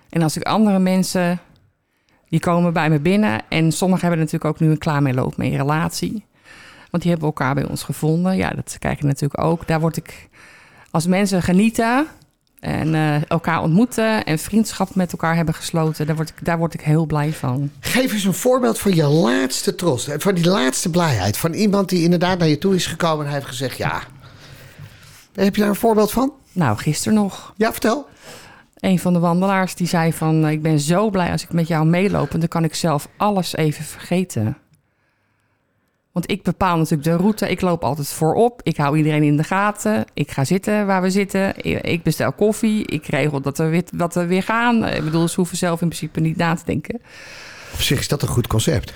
En 0.09 0.21
als 0.21 0.37
ik 0.37 0.43
andere 0.43 0.79
mensen, 0.79 1.39
die 2.29 2.39
komen 2.39 2.73
bij 2.73 2.89
me 2.89 2.99
binnen. 2.99 3.41
En 3.49 3.71
sommigen 3.71 4.07
hebben 4.07 4.25
natuurlijk 4.25 4.53
ook 4.53 4.59
nu 4.59 4.69
een 4.69 4.77
klaar 4.77 5.01
mee 5.01 5.13
loop 5.13 5.37
mee 5.37 5.57
relatie. 5.57 6.25
Want 6.89 7.03
die 7.03 7.11
hebben 7.11 7.29
elkaar 7.29 7.53
bij 7.53 7.65
ons 7.65 7.83
gevonden. 7.83 8.35
Ja, 8.35 8.49
dat 8.49 8.75
kijk 8.79 8.97
ik 8.97 9.03
natuurlijk 9.03 9.43
ook. 9.43 9.67
Daar 9.67 9.79
word 9.79 9.97
ik, 9.97 10.29
als 10.91 11.07
mensen 11.07 11.41
genieten 11.41 12.07
en 12.59 12.95
eh, 12.95 13.29
elkaar 13.29 13.61
ontmoeten 13.61 14.25
en 14.25 14.39
vriendschap 14.39 14.95
met 14.95 15.11
elkaar 15.11 15.35
hebben 15.35 15.53
gesloten, 15.53 16.05
daar 16.05 16.15
word 16.15 16.29
ik, 16.29 16.45
daar 16.45 16.57
word 16.57 16.73
ik 16.73 16.81
heel 16.81 17.05
blij 17.05 17.33
van. 17.33 17.71
Geef 17.79 18.13
eens 18.13 18.23
een 18.23 18.33
voorbeeld 18.33 18.79
van 18.79 18.95
je 18.95 19.07
laatste 19.07 19.75
trots. 19.75 20.07
Van 20.17 20.35
die 20.35 20.47
laatste 20.47 20.89
blijheid. 20.89 21.37
Van 21.37 21.53
iemand 21.53 21.89
die 21.89 22.03
inderdaad 22.03 22.39
naar 22.39 22.47
je 22.47 22.57
toe 22.57 22.75
is 22.75 22.85
gekomen 22.85 23.19
en 23.19 23.25
hij 23.25 23.33
heeft 23.33 23.47
gezegd 23.47 23.77
ja. 23.77 24.01
Heb 25.33 25.55
je 25.55 25.61
daar 25.61 25.69
een 25.69 25.75
voorbeeld 25.75 26.11
van? 26.11 26.33
Nou, 26.51 26.77
gisteren 26.77 27.13
nog. 27.17 27.53
Ja, 27.55 27.71
vertel. 27.71 28.07
Een 28.79 28.99
van 28.99 29.13
de 29.13 29.19
wandelaars 29.19 29.75
die 29.75 29.87
zei 29.87 30.13
van... 30.13 30.45
eh, 30.45 30.51
ik 30.51 30.61
ben 30.61 30.79
zo 30.79 31.09
blij 31.09 31.31
als 31.31 31.43
ik 31.43 31.53
met 31.53 31.67
jou 31.67 31.85
meeloop... 31.85 32.33
en 32.33 32.39
dan 32.39 32.47
kan 32.47 32.63
ik 32.63 32.75
zelf 32.75 33.07
alles 33.17 33.55
even 33.55 33.83
vergeten. 33.83 34.57
Want 36.17 36.31
ik 36.31 36.43
bepaal 36.43 36.77
natuurlijk 36.77 37.03
de 37.09 37.15
route. 37.15 37.49
Ik 37.49 37.61
loop 37.61 37.83
altijd 37.83 38.07
voorop. 38.07 38.59
Ik 38.63 38.77
hou 38.77 38.97
iedereen 38.97 39.23
in 39.23 39.37
de 39.37 39.43
gaten. 39.43 40.05
Ik 40.13 40.31
ga 40.31 40.43
zitten 40.45 40.85
waar 40.85 41.01
we 41.01 41.09
zitten. 41.09 41.63
Ik 41.91 42.03
bestel 42.03 42.31
koffie. 42.31 42.85
Ik 42.87 43.05
regel 43.05 43.41
dat 43.41 43.57
we 43.57 43.63
weer, 43.65 43.83
dat 43.93 44.13
we 44.13 44.25
weer 44.25 44.43
gaan. 44.43 44.85
Ik 44.87 45.03
bedoel, 45.03 45.27
ze 45.27 45.35
hoeven 45.35 45.57
zelf 45.57 45.81
in 45.81 45.87
principe 45.87 46.19
niet 46.19 46.37
na 46.37 46.55
te 46.55 46.61
denken. 46.65 46.95
Op 47.73 47.81
zich 47.81 47.99
is 47.99 48.07
dat 48.07 48.21
een 48.21 48.27
goed 48.27 48.47
concept. 48.47 48.93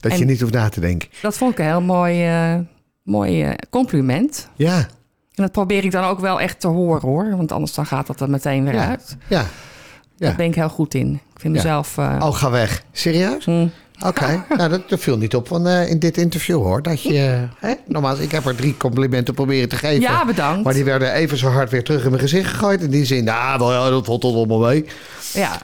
Dat 0.00 0.18
je 0.18 0.24
niet 0.24 0.40
hoeft 0.40 0.52
na 0.52 0.68
te 0.68 0.80
denken. 0.80 1.08
Dat 1.22 1.36
vond 1.36 1.52
ik 1.52 1.58
een 1.58 1.64
heel 1.64 1.80
mooi, 1.80 2.26
eh, 2.26 2.54
mooi 3.02 3.42
eh, 3.42 3.50
compliment. 3.70 4.48
Ja, 4.56 4.76
En 4.78 5.42
dat 5.42 5.52
probeer 5.52 5.84
ik 5.84 5.90
dan 5.90 6.04
ook 6.04 6.20
wel 6.20 6.40
echt 6.40 6.60
te 6.60 6.68
horen 6.68 7.08
hoor. 7.08 7.36
Want 7.36 7.52
anders 7.52 7.74
dan 7.74 7.86
gaat 7.86 8.06
dat 8.06 8.20
er 8.20 8.30
meteen 8.30 8.64
weer 8.64 8.74
Ja. 8.74 8.88
uit. 8.88 9.16
ja. 9.28 9.38
Ja. 9.38 10.26
Daar 10.26 10.36
ben 10.36 10.46
ik 10.46 10.54
heel 10.54 10.68
goed 10.68 10.94
in. 10.94 11.12
Ik 11.34 11.40
vind 11.40 11.54
mezelf... 11.54 11.98
eh, 11.98 12.16
Oh, 12.22 12.34
ga 12.34 12.50
weg. 12.50 12.82
Serieus? 12.92 13.44
hm, 13.44 13.66
Oké, 14.06 14.44
nou 14.56 14.68
dat, 14.70 14.88
dat 14.88 15.00
viel 15.00 15.16
niet 15.18 15.34
op 15.34 15.48
van, 15.48 15.66
eh, 15.66 15.90
in 15.90 15.98
dit 15.98 16.16
interview 16.16 16.56
hoor. 16.56 16.82
Dat 16.82 17.02
je, 17.02 17.46
hè, 17.66 17.72
normaal, 17.86 18.20
ik 18.20 18.30
heb 18.30 18.46
er 18.46 18.54
drie 18.56 18.76
complimenten 18.76 19.34
proberen 19.34 19.68
te 19.68 19.76
geven. 19.76 20.00
Ja, 20.00 20.24
bedankt. 20.26 20.64
Maar 20.64 20.74
die 20.74 20.84
werden 20.84 21.12
even 21.12 21.36
zo 21.38 21.48
hard 21.48 21.70
weer 21.70 21.84
terug 21.84 22.02
in 22.04 22.08
mijn 22.10 22.22
gezicht 22.22 22.50
gegooid. 22.50 22.82
In 22.82 22.90
die 22.90 23.04
zin, 23.04 23.24
nou, 23.24 23.72
ja, 23.72 23.90
dat 23.90 24.04
valt 24.06 24.20
toch 24.20 24.34
allemaal 24.34 24.58
mee. 24.58 24.84
Ja, 25.32 25.60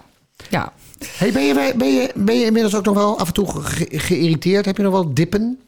ja. 0.48 0.72
Hey, 1.16 1.32
ben, 1.32 1.42
je, 1.42 1.72
ben, 1.76 1.88
je, 1.94 2.10
ben 2.14 2.38
je 2.38 2.44
inmiddels 2.44 2.74
ook 2.74 2.84
nog 2.84 2.94
wel 2.94 3.18
af 3.18 3.26
en 3.26 3.34
toe 3.34 3.46
ge- 3.62 3.88
geïrriteerd? 3.90 4.64
Heb 4.64 4.76
je 4.76 4.82
nog 4.82 4.92
wel 4.92 5.14
dippen? 5.14 5.58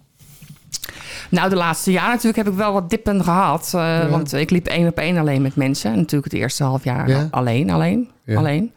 Nou, 1.28 1.48
de 1.48 1.56
laatste 1.56 1.90
jaren 1.90 2.10
natuurlijk 2.10 2.36
heb 2.36 2.46
ik 2.48 2.54
wel 2.54 2.72
wat 2.72 2.90
dippen 2.90 3.24
gehad. 3.24 3.70
eh, 3.74 4.10
Want 4.10 4.32
ik 4.32 4.50
liep 4.50 4.66
één 4.66 4.88
op 4.88 4.98
één 4.98 5.16
alleen 5.16 5.42
met 5.42 5.56
mensen. 5.56 5.90
En 5.90 5.96
natuurlijk 5.96 6.32
het 6.32 6.40
eerste 6.40 6.64
half 6.64 6.84
jaar 6.84 7.08
Ja. 7.08 7.28
alleen, 7.30 7.70
alleen, 7.70 8.10
alleen. 8.34 8.72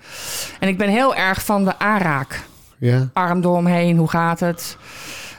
En 0.60 0.68
ik 0.68 0.78
ben 0.78 0.90
heel 0.90 1.16
erg 1.16 1.46
van 1.46 1.66
de 1.66 1.80
aanraak. 1.80 2.44
Ja. 2.86 3.10
Arm 3.14 3.42
door 3.42 3.56
hem 3.56 3.66
heen, 3.66 3.98
hoe 3.98 4.10
gaat 4.10 4.40
het? 4.40 4.78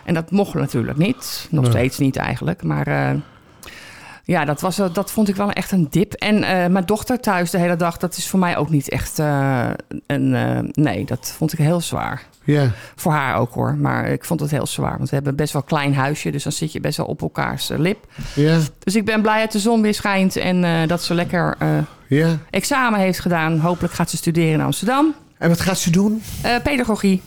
En 0.05 0.15
dat 0.15 0.31
mocht 0.31 0.55
natuurlijk 0.55 0.99
niet. 0.99 1.47
Nog 1.51 1.63
Nee. 1.63 1.73
steeds 1.73 1.99
niet 1.99 2.17
eigenlijk. 2.17 2.63
Maar 2.63 2.87
eh, 2.87 3.11
ja, 4.25 4.45
dat, 4.45 4.61
was, 4.61 4.77
wel- 4.77 4.93
dat 4.93 5.11
vond 5.11 5.29
ik 5.29 5.37
wel 5.37 5.51
echt 5.51 5.73
een 5.73 5.87
dip. 5.91 6.13
En 6.13 6.43
eh, 6.43 6.67
mijn 6.67 6.87
dochter 6.87 7.21
thuis 7.21 7.51
de 7.51 7.59
hele 7.59 7.77
dag, 7.77 7.97
dat 7.97 8.17
is 8.17 8.29
voor 8.29 8.39
mij 8.39 8.57
ook 8.57 8.71
niet 8.71 8.89
echt 8.89 9.19
eh, 9.19 9.69
een... 10.07 10.35
eh, 10.35 10.59
nee, 10.85 11.05
dat 11.05 11.35
vond 11.37 11.53
ik 11.53 11.59
heel 11.59 11.81
zwaar. 11.81 12.23
Ja. 12.45 12.71
Voor 12.97 13.13
haar 13.13 13.37
ook 13.37 13.53
hoor. 13.55 13.75
Maar 13.75 14.07
ik 14.09 14.25
vond 14.25 14.41
het 14.41 14.51
heel 14.51 14.67
zwaar. 14.67 14.97
Want 14.97 15.09
we 15.09 15.15
hebben 15.15 15.37
best 15.37 15.53
wel 15.53 15.63
een 15.63 15.69
klein 15.69 15.95
huisje. 15.95 16.31
Dus 16.31 16.43
dan 16.43 16.53
zit 16.53 16.73
je 16.73 16.81
best 16.81 16.97
wel 16.97 17.07
op 17.07 17.23
elkaars 17.23 17.71
eh, 17.71 17.79
lip. 17.79 18.07
Ja. 18.35 18.59
Dus 18.79 18.97
ik 18.97 19.05
ben 19.05 19.23
blij 19.23 19.41
dat 19.41 19.53
de 19.53 19.59
zon 19.59 19.83
weer 19.83 19.95
schijnt. 19.95 20.37
En 20.37 20.65
eh, 20.65 20.89
dat 20.89 21.03
ze 21.03 21.15
lekker 21.15 21.55
eh, 21.59 21.69
Ja. 22.09 22.29
examen 22.51 23.01
heeft 23.01 23.21
gedaan. 23.21 23.59
Hopelijk 23.59 23.95
gaat 23.95 24.11
ze 24.11 24.17
studeren 24.17 24.53
in 24.53 24.61
Amsterdam. 24.61 25.15
En 25.39 25.49
wat 25.49 25.61
gaat 25.61 25.79
ze 25.79 25.91
doen? 25.91 26.23
Eh, 26.43 26.55
pedagogie. 26.63 27.23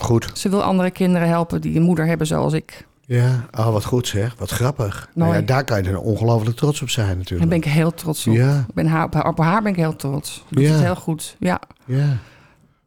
Goed. 0.00 0.30
Ze 0.34 0.48
wil 0.48 0.62
andere 0.62 0.90
kinderen 0.90 1.28
helpen 1.28 1.60
die 1.60 1.76
een 1.76 1.82
moeder 1.82 2.06
hebben 2.06 2.26
zoals 2.26 2.52
ik. 2.52 2.86
Ja. 3.06 3.46
Oh, 3.58 3.70
wat 3.72 3.84
goed 3.84 4.06
zeg. 4.06 4.34
Wat 4.38 4.50
grappig. 4.50 5.08
Nou 5.14 5.34
ja, 5.34 5.40
daar 5.40 5.64
kan 5.64 5.82
je 5.82 5.88
er 5.88 6.00
ongelooflijk 6.00 6.56
trots 6.56 6.82
op 6.82 6.90
zijn 6.90 7.06
Daar 7.06 7.16
natuurlijk. 7.16 7.48
ben 7.48 7.58
ik 7.58 7.64
heel 7.64 7.94
trots 7.94 8.26
op. 8.26 8.34
Ja. 8.34 8.58
Ik 8.68 8.74
ben 8.74 8.86
haar, 8.86 9.04
op, 9.04 9.14
haar, 9.14 9.26
op 9.28 9.38
haar 9.38 9.62
ben 9.62 9.72
ik 9.72 9.78
heel 9.78 9.96
trots. 9.96 10.44
Doet 10.48 10.64
Ja. 10.64 10.70
het 10.72 10.80
heel 10.82 10.96
goed. 10.96 11.36
Ja, 11.38 11.60
Ja. 11.84 12.16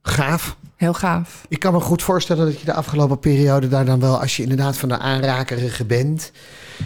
Gaaf. 0.02 0.58
heel 0.76 0.94
gaaf. 0.94 1.46
Ik 1.48 1.60
kan 1.60 1.74
me 1.74 1.80
goed 1.80 2.02
voorstellen 2.04 2.46
dat 2.46 2.60
je 2.60 2.66
de 2.66 2.74
afgelopen 2.74 3.20
periode 3.20 3.68
daar 3.68 3.86
dan 3.86 4.00
wel, 4.00 4.20
als 4.22 4.36
je 4.38 4.44
inderdaad 4.44 4.78
van 4.78 4.90
de 4.90 4.98
aanrakerige 4.98 5.86
bent, 5.86 6.32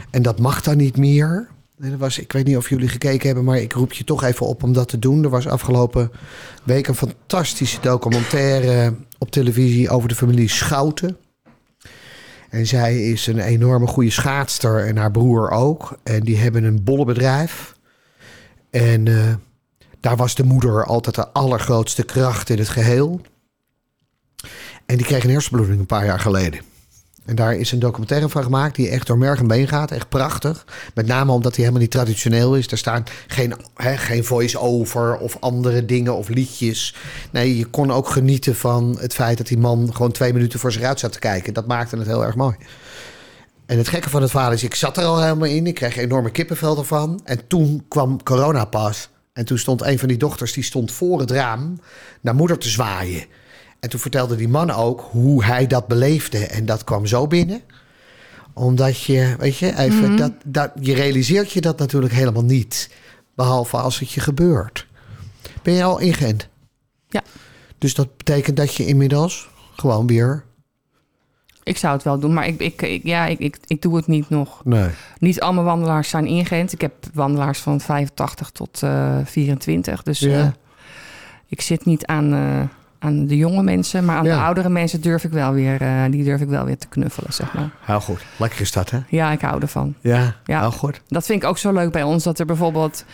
en 0.09 0.21
dat 0.21 0.39
mag 0.39 0.61
dan 0.61 0.77
niet 0.77 0.97
meer. 0.97 1.47
Er 1.79 1.97
was, 1.97 2.19
ik 2.19 2.31
weet 2.31 2.45
niet 2.45 2.57
of 2.57 2.69
jullie 2.69 2.87
gekeken 2.87 3.25
hebben, 3.25 3.43
maar 3.43 3.57
ik 3.57 3.73
roep 3.73 3.93
je 3.93 4.03
toch 4.03 4.23
even 4.23 4.45
op 4.45 4.63
om 4.63 4.73
dat 4.73 4.87
te 4.87 4.99
doen. 4.99 5.23
Er 5.23 5.29
was 5.29 5.47
afgelopen 5.47 6.11
week 6.63 6.87
een 6.87 6.95
fantastische 6.95 7.79
documentaire 7.81 8.95
op 9.17 9.31
televisie 9.31 9.89
over 9.89 10.09
de 10.09 10.15
familie 10.15 10.49
Schouten. 10.49 11.17
En 12.49 12.67
zij 12.67 13.09
is 13.11 13.27
een 13.27 13.39
enorme 13.39 13.87
goede 13.87 14.09
schaatster 14.09 14.85
en 14.87 14.97
haar 14.97 15.11
broer 15.11 15.51
ook. 15.51 15.97
En 16.03 16.19
die 16.19 16.37
hebben 16.37 16.63
een 16.63 16.83
bollenbedrijf. 16.83 17.75
En 18.69 19.07
eh, 19.07 19.33
daar 19.99 20.15
was 20.15 20.35
de 20.35 20.43
moeder 20.43 20.85
altijd 20.85 21.15
de 21.15 21.27
allergrootste 21.27 22.03
kracht 22.03 22.49
in 22.49 22.57
het 22.57 22.69
geheel. 22.69 23.21
En 24.85 24.97
die 24.97 25.05
kreeg 25.05 25.23
een 25.23 25.29
hersenbloeding 25.29 25.79
een 25.79 25.85
paar 25.85 26.05
jaar 26.05 26.19
geleden. 26.19 26.61
En 27.27 27.35
daar 27.35 27.55
is 27.55 27.71
een 27.71 27.79
documentaire 27.79 28.29
van 28.29 28.43
gemaakt 28.43 28.75
die 28.75 28.89
echt 28.89 29.07
door 29.07 29.17
merg 29.17 29.39
en 29.39 29.47
been 29.47 29.67
gaat. 29.67 29.91
Echt 29.91 30.09
prachtig. 30.09 30.65
Met 30.93 31.07
name 31.07 31.31
omdat 31.31 31.51
hij 31.51 31.59
helemaal 31.59 31.81
niet 31.81 31.91
traditioneel 31.91 32.55
is. 32.55 32.71
Er 32.71 32.77
staan 32.77 33.03
geen, 33.27 33.53
geen 33.75 34.23
voice-over 34.23 35.17
of 35.17 35.37
andere 35.39 35.85
dingen 35.85 36.15
of 36.15 36.29
liedjes. 36.29 36.95
Nee, 37.31 37.57
je 37.57 37.65
kon 37.65 37.91
ook 37.91 38.09
genieten 38.09 38.55
van 38.55 38.97
het 38.99 39.13
feit 39.13 39.37
dat 39.37 39.47
die 39.47 39.57
man 39.57 39.89
gewoon 39.93 40.11
twee 40.11 40.33
minuten 40.33 40.59
voor 40.59 40.71
zich 40.71 40.81
uit 40.81 40.99
zat 40.99 41.11
te 41.11 41.19
kijken. 41.19 41.53
Dat 41.53 41.67
maakte 41.67 41.97
het 41.97 42.07
heel 42.07 42.25
erg 42.25 42.35
mooi. 42.35 42.55
En 43.65 43.77
het 43.77 43.87
gekke 43.87 44.09
van 44.09 44.21
het 44.21 44.31
verhaal 44.31 44.51
is, 44.51 44.63
ik 44.63 44.75
zat 44.75 44.97
er 44.97 45.03
al 45.03 45.21
helemaal 45.21 45.47
in. 45.47 45.67
Ik 45.67 45.75
kreeg 45.75 45.97
enorme 45.97 46.31
kippenvel 46.31 46.77
ervan. 46.77 47.21
En 47.23 47.47
toen 47.47 47.85
kwam 47.87 48.23
corona 48.23 48.65
pas. 48.65 49.09
En 49.33 49.45
toen 49.45 49.57
stond 49.57 49.81
een 49.81 49.99
van 49.99 50.07
die 50.07 50.17
dochters, 50.17 50.53
die 50.53 50.63
stond 50.63 50.91
voor 50.91 51.19
het 51.19 51.31
raam 51.31 51.79
naar 52.21 52.35
moeder 52.35 52.57
te 52.57 52.69
zwaaien. 52.69 53.25
En 53.79 53.89
toen 53.89 53.99
vertelde 53.99 54.35
die 54.35 54.47
man 54.49 54.71
ook 54.71 55.07
hoe 55.11 55.43
hij 55.43 55.67
dat 55.67 55.87
beleefde. 55.87 56.45
En 56.47 56.65
dat 56.65 56.83
kwam 56.83 57.05
zo 57.05 57.27
binnen. 57.27 57.61
Omdat 58.53 59.01
je, 59.03 59.35
weet 59.39 59.57
je, 59.57 59.77
even, 59.77 60.15
dat, 60.15 60.31
dat, 60.45 60.71
je 60.79 60.93
realiseert 60.93 61.51
je 61.51 61.61
dat 61.61 61.79
natuurlijk 61.79 62.13
helemaal 62.13 62.43
niet. 62.43 62.89
Behalve 63.35 63.77
als 63.77 63.99
het 63.99 64.11
je 64.11 64.19
gebeurt. 64.19 64.87
Ben 65.61 65.73
je 65.73 65.83
al 65.83 65.99
ingeënt? 65.99 66.47
Ja. 67.09 67.23
Dus 67.77 67.93
dat 67.93 68.17
betekent 68.17 68.57
dat 68.57 68.75
je 68.75 68.85
inmiddels 68.85 69.49
gewoon 69.75 70.07
weer... 70.07 70.45
Ik 71.63 71.77
zou 71.77 71.93
het 71.93 72.03
wel 72.03 72.19
doen, 72.19 72.33
maar 72.33 72.47
ik, 72.47 72.59
ik, 72.59 72.81
ik- 72.81 73.03
ja, 73.03 73.25
ik, 73.25 73.39
ik, 73.39 73.57
ik 73.67 73.81
doe 73.81 73.95
het 73.95 74.07
niet 74.07 74.29
nog. 74.29 74.61
Nee. 74.65 74.89
Niet 75.19 75.41
alle 75.41 75.61
wandelaars 75.63 76.09
zijn 76.09 76.25
ingeënt. 76.25 76.73
Ik 76.73 76.81
heb 76.81 76.93
wandelaars 77.13 77.59
van 77.59 77.81
85 77.81 78.49
tot 78.49 78.83
eh 78.83 79.17
24. 79.23 80.03
Dus 80.03 80.19
Ja. 80.19 80.39
eh, 80.39 80.47
ik 81.47 81.61
zit 81.61 81.85
niet 81.85 82.05
aan, 82.05 82.33
eh, 82.33 82.61
aan 82.99 83.25
de 83.27 83.38
jonge 83.38 83.63
mensen. 83.63 84.05
Maar 84.05 84.17
aan 84.17 84.25
Ja. 84.25 84.36
de 84.36 84.41
oudere 84.43 84.69
mensen 84.69 85.01
durf 85.01 85.23
ik 85.23 85.31
wel 85.31 85.53
weer, 85.53 85.81
eh, 85.81 86.03
die 86.10 86.23
durf 86.23 86.41
ik 86.41 86.47
wel 86.47 86.65
weer 86.65 86.77
te 86.77 86.88
knuffelen, 86.88 87.33
zeg 87.33 87.53
maar. 87.53 87.69
Heel 87.81 87.99
goed. 88.01 88.25
Lekker 88.38 88.62
is 88.62 88.71
dat, 88.71 88.89
hè? 88.89 88.99
Ja, 89.10 89.31
ik 89.31 89.41
hou 89.41 89.62
ervan. 89.62 89.93
Ja, 90.01 90.36
Ja. 90.45 90.60
heel 90.60 90.71
goed. 90.71 91.01
Dat 91.07 91.25
vind 91.25 91.43
ik 91.43 91.49
ook 91.49 91.57
zo 91.57 91.71
leuk 91.73 91.91
bij 91.91 92.03
ons. 92.03 92.23
Dat 92.23 92.39
er 92.39 92.45
bijvoorbeeld... 92.45 93.05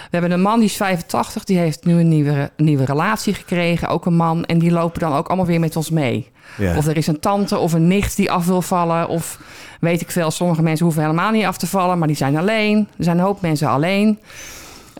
We 0.00 0.16
hebben 0.16 0.30
een 0.36 0.42
man 0.44 0.58
die 0.58 0.68
is 0.68 0.76
85. 0.76 1.44
Die 1.44 1.58
heeft 1.58 1.84
nu 1.84 2.00
een 2.00 2.08
nieuwe, 2.08 2.50
nieuwe 2.56 2.84
relatie 2.84 3.34
gekregen. 3.34 3.88
Ook 3.88 4.06
een 4.06 4.16
man. 4.16 4.44
En 4.44 4.58
die 4.58 4.70
lopen 4.70 5.00
dan 5.00 5.12
ook 5.12 5.26
allemaal 5.26 5.46
weer 5.46 5.60
met 5.60 5.76
ons 5.76 5.90
mee. 5.90 6.30
Ja. 6.56 6.76
Of 6.76 6.86
er 6.86 6.96
is 6.96 7.06
een 7.06 7.20
tante 7.20 7.58
of 7.58 7.72
een 7.72 7.86
nicht 7.88 8.16
die 8.16 8.30
af 8.30 8.46
wil 8.46 8.62
vallen. 8.62 9.08
Of 9.08 9.40
weet 9.80 10.00
ik 10.00 10.10
veel. 10.10 10.30
Sommige 10.30 10.62
mensen 10.62 10.84
hoeven 10.84 11.02
helemaal 11.02 11.30
niet 11.30 11.44
af 11.44 11.56
te 11.56 11.66
vallen. 11.66 11.98
Maar 11.98 12.08
die 12.08 12.16
zijn 12.16 12.36
alleen. 12.36 12.88
Er 12.98 13.04
zijn 13.04 13.18
een 13.18 13.24
hoop 13.24 13.40
mensen 13.40 13.68
alleen. 13.68 14.18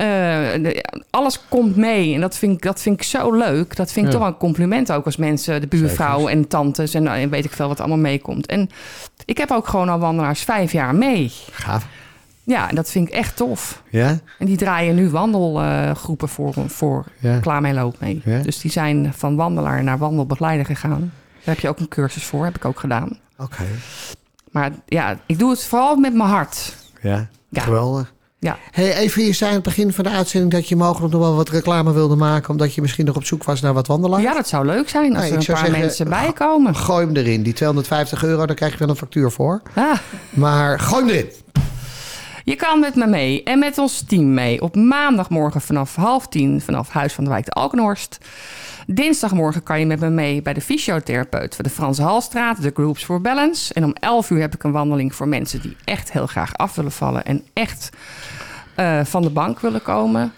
Eh, 0.01 0.07
de- 0.63 0.85
alles 1.11 1.41
komt 1.49 1.77
mee. 1.77 2.15
En 2.15 2.21
dat 2.21 2.37
vind, 2.37 2.53
ik, 2.53 2.63
dat 2.63 2.81
vind 2.81 2.97
ik 2.97 3.03
zo 3.03 3.33
leuk. 3.33 3.77
Dat 3.77 3.93
vind 3.93 4.07
ik 4.07 4.13
toch 4.13 4.27
een 4.27 4.37
compliment 4.37 4.93
ook 4.93 5.05
als 5.05 5.17
mensen, 5.17 5.61
de 5.61 5.67
buurvrouwen 5.67 6.33
en 6.33 6.49
tantes 6.49 6.95
en, 6.95 7.07
en 7.09 7.31
weet 7.31 7.45
ik 7.45 7.53
veel 7.53 7.69
wat 7.69 7.79
allemaal 7.81 7.99
meekomt. 7.99 8.47
En 8.47 8.71
ik 9.25 9.39
heb 9.39 9.51
ook 9.51 9.69
gewoon 9.69 9.89
al 9.89 9.99
wandelaars 9.99 10.43
vijf 10.43 10.73
jaar 10.73 10.95
mee. 10.95 11.33
Gaaf. 11.51 11.87
Ja, 12.45 12.69
en 12.69 12.75
dat 12.75 12.91
vind 12.91 13.09
ik 13.09 13.15
echt 13.15 13.37
tof. 13.37 13.83
Ja? 13.89 14.19
En 14.39 14.47
die 14.47 14.57
draaien 14.57 14.95
nu 14.95 15.11
wandelgroepen 15.11 16.29
voor, 16.29 16.55
voor 16.67 17.05
Ja. 17.19 17.39
Klaar 17.39 17.61
mee 17.61 17.73
loop 17.75 17.97
mee. 18.01 18.23
Ja. 18.25 18.39
Dus 18.39 18.61
die 18.61 18.71
zijn 18.71 19.13
van 19.17 19.37
wandelaar 19.37 19.83
naar 19.83 19.99
wandelbegeleider 19.99 20.67
gegaan. 20.67 21.13
Daar 21.45 21.55
heb 21.55 21.59
je 21.61 21.69
ook 21.69 21.79
een 21.79 21.89
cursus 21.89 22.25
voor, 22.25 22.45
heb 22.45 22.57
ik 22.57 22.65
ook 22.65 22.81
gedaan. 22.81 23.19
Oké. 23.39 23.65
Maar 24.51 24.71
ja, 24.87 25.19
ik 25.27 25.39
doe 25.39 25.51
het 25.51 25.65
vooral 25.65 25.97
met 25.97 26.15
mijn 26.15 26.29
hart. 26.29 26.77
Ja. 27.03 27.29
Ja. 27.49 27.63
Geweldig. 27.63 28.13
Ja, 28.43 28.59
Hey, 28.71 28.95
even, 28.97 29.25
je 29.25 29.33
zei 29.33 29.49
aan 29.51 29.55
het 29.57 29.65
begin 29.65 29.93
van 29.93 30.05
de 30.05 30.11
uitzending 30.11 30.53
dat 30.53 30.69
je 30.69 30.77
mogelijk 30.77 31.13
nog 31.13 31.23
wel 31.23 31.35
wat 31.35 31.49
reclame 31.49 31.93
wilde 31.93 32.17
maken, 32.17 32.51
omdat 32.51 32.75
je 32.75 32.81
misschien 32.81 33.05
nog 33.05 33.17
op 33.17 33.25
zoek 33.25 33.45
was 33.45 33.61
naar 33.61 33.73
wat 33.73 33.87
wandelaars. 33.87 34.23
ja 34.23 34.35
dat 34.35 34.49
zou 34.49 34.67
leuk 34.67 34.89
zijn 34.89 35.17
als 35.17 35.25
er 35.25 35.31
een 35.31 35.37
paar 35.37 35.57
zeggen, 35.57 35.79
mensen 35.79 36.09
bij 36.09 36.33
komen. 36.33 36.77
Gooi 36.77 37.07
hem 37.07 37.17
erin. 37.17 37.43
Die 37.43 37.53
250 37.53 38.25
euro, 38.25 38.47
daar 38.47 38.57
krijg 38.57 38.73
je 38.73 38.79
wel 38.79 38.89
een 38.89 38.97
factuur 38.97 39.31
voor. 39.31 39.63
Ah, 39.75 39.93
Maar 40.31 40.81
gooi 40.81 41.05
hem 41.05 41.15
erin. 41.15 41.29
Je 42.45 42.57
kan 42.57 42.81
met 42.81 42.95
me 42.95 43.07
mee 43.07 43.43
en 43.43 43.59
met 43.59 43.79
ons 43.79 44.03
team 44.03 44.35
mee 44.35 44.63
op 44.63 44.77
maandagmorgen 44.77 45.61
vanaf 45.61 45.95
half 45.95 46.29
tien 46.29 46.61
vanaf 46.61 46.89
Huis 46.89 47.13
van 47.13 47.25
de 47.25 47.31
Wijk 47.31 47.45
de 47.45 47.51
Alkenhorst. 47.51 48.19
Dinsdagmorgen 48.87 49.63
kan 49.63 49.81
je 49.81 49.87
met 49.87 50.01
me 50.01 50.09
mee 50.09 50.43
bij 50.43 50.53
de 50.53 50.61
fysiotherapeut 50.61 51.55
voor 51.55 51.65
de 51.65 51.71
Franse 51.71 52.03
Halstraat, 52.03 52.63
de 52.63 52.71
Groups 52.75 53.05
for 53.05 53.21
Balance. 53.21 53.75
En 53.75 53.85
om 53.85 53.93
11 53.93 54.31
uur 54.31 54.41
heb 54.41 54.55
ik 54.55 54.63
een 54.63 54.73
wandeling 54.73 55.15
voor 55.15 55.29
mensen 55.29 55.61
die 55.61 55.77
echt 55.85 56.13
heel 56.13 56.27
graag 56.27 56.57
af 56.57 56.75
willen 56.75 56.93
vallen 56.93 57.25
en 57.25 57.45
echt 57.53 57.91
eh, 58.75 59.01
van 59.05 59.23
de 59.23 59.31
bank 59.31 59.61
willen 59.61 59.83
komen. 59.83 60.33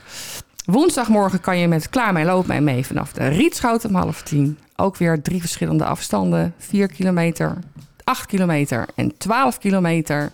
Woensdagmorgen 0.64 1.40
kan 1.40 1.58
je 1.58 1.68
met 1.68 1.88
Klaar 1.88 2.12
mij 2.12 2.24
loop 2.24 2.46
mij 2.46 2.60
mee 2.60 2.86
vanaf 2.86 3.12
de 3.12 3.28
Rietschoot 3.28 3.84
om 3.84 3.94
half 3.94 4.22
tien. 4.22 4.58
Ook 4.76 4.96
weer 4.96 5.22
drie 5.22 5.40
verschillende 5.40 5.84
afstanden. 5.84 6.54
4 6.58 6.86
kilometer, 6.86 7.58
8 8.04 8.26
kilometer 8.26 8.86
en 8.94 9.16
12 9.18 9.58
kilometer. 9.58 10.30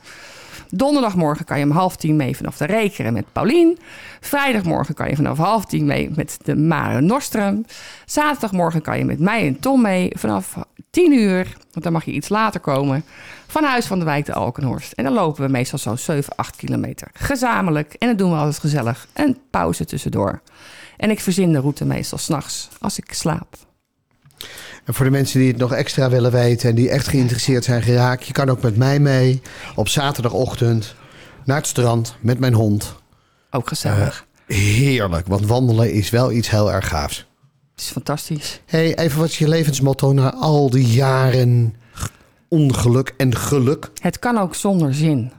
Donderdagmorgen 0.71 1.45
kan 1.45 1.59
je 1.59 1.65
om 1.65 1.71
half 1.71 1.97
tien 1.97 2.17
mee 2.17 2.37
vanaf 2.37 2.57
de 2.57 2.65
Rekeren 2.65 3.13
met 3.13 3.33
Paulien. 3.33 3.79
Vrijdagmorgen 4.21 4.95
kan 4.95 5.09
je 5.09 5.17
vanaf 5.17 5.39
half 5.39 5.65
tien 5.65 5.87
mee 5.87 6.11
met 6.15 6.39
de 6.43 6.57
Mare 6.57 7.01
Nostrum. 7.01 7.65
Zaterdagmorgen 8.05 8.83
kan 8.83 8.99
je 8.99 9.05
met 9.05 9.19
mij 9.19 9.47
en 9.47 9.61
Tom 9.61 9.83
mee 9.83 10.13
vanaf 10.15 10.57
10 10.91 11.13
uur, 11.13 11.57
want 11.73 11.85
dan 11.85 11.93
mag 11.93 12.05
je 12.05 12.13
iets 12.13 12.29
later 12.29 12.61
komen, 12.61 13.05
van 13.47 13.65
Huis 13.65 13.87
van 13.87 13.99
de 13.99 14.05
Wijk 14.05 14.27
de 14.27 14.33
Alkenhorst. 14.33 14.93
En 14.93 15.05
dan 15.05 15.13
lopen 15.13 15.45
we 15.45 15.51
meestal 15.51 15.79
zo'n 15.79 15.99
7, 15.99 16.35
8 16.37 16.57
kilometer 16.57 17.09
gezamenlijk. 17.13 17.95
En 17.95 18.09
dat 18.09 18.19
doen 18.19 18.31
we 18.31 18.37
altijd 18.37 18.59
gezellig. 18.59 19.07
Een 19.13 19.39
pauze 19.51 19.85
tussendoor. 19.85 20.41
En 20.97 21.11
ik 21.11 21.21
verzin 21.21 21.53
de 21.53 21.61
route 21.61 21.85
meestal 21.85 22.19
s'nachts 22.19 22.69
als 22.81 22.99
ik 22.99 23.13
slaap. 23.13 23.57
En 24.89 24.95
voor 24.95 25.05
de 25.05 25.11
mensen 25.11 25.39
die 25.39 25.49
het 25.49 25.57
nog 25.57 25.73
extra 25.73 26.11
willen 26.11 26.33
weten 26.33 26.69
en 26.69 26.75
die 26.75 26.91
echt 26.91 27.09
geïnteresseerd 27.09 27.65
zijn 27.65 27.83
geraakt, 27.83 28.27
je 28.27 28.33
kan 28.33 28.51
ook 28.51 28.63
met 28.63 28.77
mij 28.77 28.99
mee 28.99 29.43
op 29.75 29.89
zaterdagochtend 29.89 30.95
naar 31.45 31.57
het 31.57 31.67
strand 31.67 32.17
met 32.21 32.39
mijn 32.39 32.55
hond. 32.55 32.95
Ook 33.51 33.69
gezellig. 33.69 34.27
Heerlijk, 34.47 35.27
want 35.27 35.47
wandelen 35.47 35.93
is 35.93 36.11
wel 36.11 36.33
iets 36.33 36.51
heel 36.51 36.73
erg 36.73 36.89
gaafs. 36.89 37.27
Het 37.71 37.81
is 37.81 37.91
fantastisch. 37.91 38.61
Hey, 38.67 38.97
even 38.97 39.19
wat 39.19 39.29
is 39.29 39.39
je 39.39 39.49
levensmotto 39.49 40.13
na 40.13 40.35
al 40.35 40.71
die 40.71 40.87
jaren 40.87 41.75
ongeluk 42.49 43.15
en 43.17 43.37
geluk? 43.37 43.91
Het 44.01 44.19
kan 44.19 44.39
ook 44.39 44.55
zonder 44.55 44.95
zin. 44.95 45.33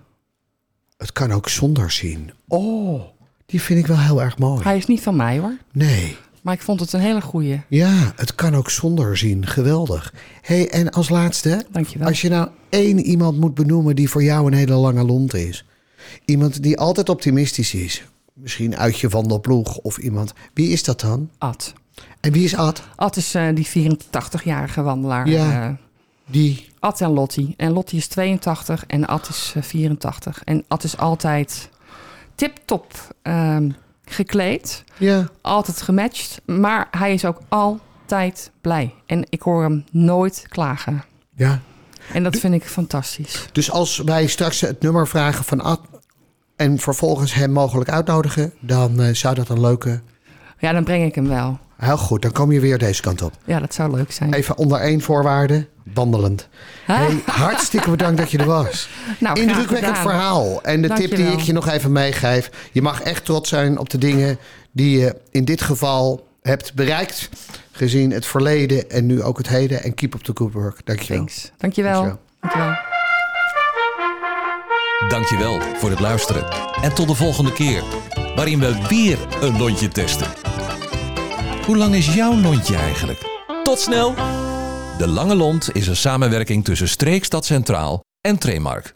Het 0.98 1.12
kan 1.12 1.32
ook 1.32 1.50
zonder 1.50 1.92
zien. 1.92 2.32
Oh, 2.48 3.02
die 3.46 3.62
vind 3.62 3.80
ik 3.80 3.88
wel 3.88 4.00
heel 4.00 4.22
erg 4.22 4.38
mooi. 4.38 4.64
Hij 4.64 4.78
is 4.78 4.86
niet 4.86 5.02
van 5.02 5.16
mij 5.16 5.40
hoor. 5.40 5.58
Nee. 5.72 6.18
Maar 6.42 6.54
ik 6.54 6.62
vond 6.62 6.80
het 6.80 6.94
een 6.94 7.00
hele 7.00 7.22
goeie. 7.22 7.62
Ja, 7.68 8.14
het 8.16 8.36
kan 8.36 8.56
ook 8.56 8.70
zonder 8.70 9.18
zien. 9.18 9.46
Geweldig. 9.48 10.14
hey, 10.42 10.70
en 10.70 10.90
als 10.90 11.10
laatste, 11.10 11.66
Dankjewel. 11.72 12.08
als 12.08 12.22
je 12.22 12.30
nou 12.30 12.50
één 12.70 13.00
iemand 13.00 13.40
moet 13.40 13.54
benoemen 13.54 13.96
die 13.96 14.10
voor 14.10 14.24
jou 14.24 14.48
een 14.48 14.54
hele 14.54 14.74
lange 14.74 15.04
lont 15.04 15.34
is. 15.34 15.66
Iemand 16.26 16.64
die 16.64 16.78
altijd 16.78 17.10
optimistisch 17.10 17.74
is. 17.74 18.04
Misschien 18.34 18.78
uit 18.78 19.00
je 19.00 19.10
wandelploeg 19.10 19.78
of 19.78 19.98
iemand. 19.98 20.34
Wie 20.54 20.70
is 20.70 20.84
dat 20.84 21.00
dan? 21.00 21.30
Ad. 21.38 21.74
En 22.20 22.32
wie 22.32 22.44
is 22.44 22.56
Ad? 22.56 22.82
Ad 22.96 23.16
is 23.18 23.36
eh, 23.36 23.48
die 23.56 23.68
84-jarige 23.68 24.82
wandelaar. 24.82 25.28
Ja. 25.30 25.68
eh, 25.68 25.74
Die. 26.32 26.68
Ad 26.80 27.02
en 27.02 27.10
Lottie. 27.12 27.54
En 27.58 27.72
Lottie 27.72 27.98
is 27.98 28.08
82 28.08 28.86
en 28.86 29.06
Ad 29.08 29.30
is 29.30 29.54
eh, 29.56 29.64
84. 29.64 30.42
En 30.44 30.64
Ad 30.68 30.84
is 30.84 30.98
altijd 30.98 31.70
tip-top 32.36 33.16
ehm, 33.22 33.70
gekleed. 34.10 34.84
Ja. 34.98 35.30
Altijd 35.42 35.82
gematcht. 35.82 36.42
Maar 36.46 36.88
hij 36.92 37.14
is 37.14 37.26
ook 37.26 37.40
altijd 37.50 38.52
blij. 38.62 38.94
En 39.06 39.26
ik 39.30 39.42
hoor 39.42 39.62
hem 39.62 39.84
nooit 39.92 40.46
klagen. 40.50 41.04
Ja. 41.36 41.60
En 42.14 42.24
dat 42.24 42.38
vind 42.38 42.54
ik 42.54 42.64
fantastisch. 42.64 43.46
Dus 43.52 43.72
als 43.72 43.98
wij 43.98 44.28
straks 44.28 44.62
het 44.62 44.82
nummer 44.82 45.08
vragen 45.08 45.46
van 45.46 45.62
Ad. 45.62 45.82
en 46.56 46.78
vervolgens 46.80 47.34
hem 47.34 47.52
mogelijk 47.52 47.90
uitnodigen. 47.90 48.54
dan 48.60 49.02
eh, 49.02 49.14
zou 49.14 49.36
dat 49.36 49.50
een 49.50 49.62
leuke. 49.62 50.02
Ja, 50.60 50.72
dan 50.72 50.84
breng 50.84 51.06
ik 51.06 51.16
hem 51.16 51.28
wel. 51.28 51.60
Heel 51.80 51.98
goed, 51.98 52.22
dan 52.22 52.32
kom 52.32 52.52
je 52.52 52.60
weer 52.60 52.78
deze 52.78 53.02
kant 53.02 53.22
op. 53.22 53.34
Ja, 53.44 53.60
dat 53.60 53.74
zou 53.74 53.96
leuk 53.96 54.12
zijn. 54.12 54.34
Even 54.34 54.58
onder 54.58 54.80
één 54.80 55.02
voorwaarde: 55.02 55.68
wandelend. 55.94 56.48
Hey, 56.86 57.22
hartstikke 57.26 57.90
bedankt 57.90 58.18
dat 58.18 58.32
je 58.32 58.38
er 58.38 58.46
was. 58.46 58.90
Nou, 59.20 59.40
Indrukwekkend 59.42 59.98
verhaal. 59.98 60.62
En 60.64 60.82
de 60.82 60.94
tip 60.94 61.16
die 61.16 61.26
ik 61.32 61.40
je 61.40 61.54
nog 61.54 61.68
even 61.68 61.92
meegeef. 61.92 62.50
Je 62.72 62.82
mag 62.82 63.02
echt 63.02 63.26
trots 63.26 63.50
zijn 63.50 63.78
op 63.78 63.90
de 63.90 63.98
dingen 63.98 64.38
die 64.72 65.00
je 65.00 65.16
in 65.32 65.46
dit 65.46 65.62
geval 65.62 66.28
hebt 66.42 66.74
bereikt. 66.74 67.30
Gezien 67.72 68.12
het 68.12 68.26
verleden 68.26 68.90
en 68.90 69.06
nu 69.06 69.24
ook 69.24 69.38
het 69.38 69.48
heden. 69.48 69.84
En 69.84 69.94
keep 69.94 70.14
up 70.14 70.22
the 70.22 70.32
good 70.34 70.54
work. 70.54 70.86
Dankjewel. 70.86 71.18
Thanks. 71.18 71.52
Dankjewel. 71.58 72.02
Dankjewel. 72.02 72.20
Dankjewel. 72.40 72.74
Dankjewel 75.10 75.60
voor 75.78 75.90
het 75.90 76.00
luisteren. 76.00 76.46
En 76.82 76.94
tot 76.94 77.08
de 77.08 77.16
volgende 77.16 77.54
keer, 77.54 77.84
waarin 78.36 78.60
we 78.60 78.86
weer 78.88 79.18
een 79.42 79.58
lontje 79.58 79.88
testen. 79.88 80.49
Hoe 81.70 81.78
lang 81.78 81.96
is 81.96 82.14
jouw 82.14 82.36
lontje 82.36 82.76
eigenlijk? 82.76 83.20
Tot 83.64 83.80
snel! 83.80 84.14
De 84.98 85.08
Lange 85.08 85.36
Lont 85.36 85.76
is 85.76 85.88
een 85.88 85.96
samenwerking 85.96 86.66
tussen 86.66 86.88
Streekstad 86.88 87.46
Centraal 87.46 88.04
en 88.22 88.38
Tremark. 88.38 88.94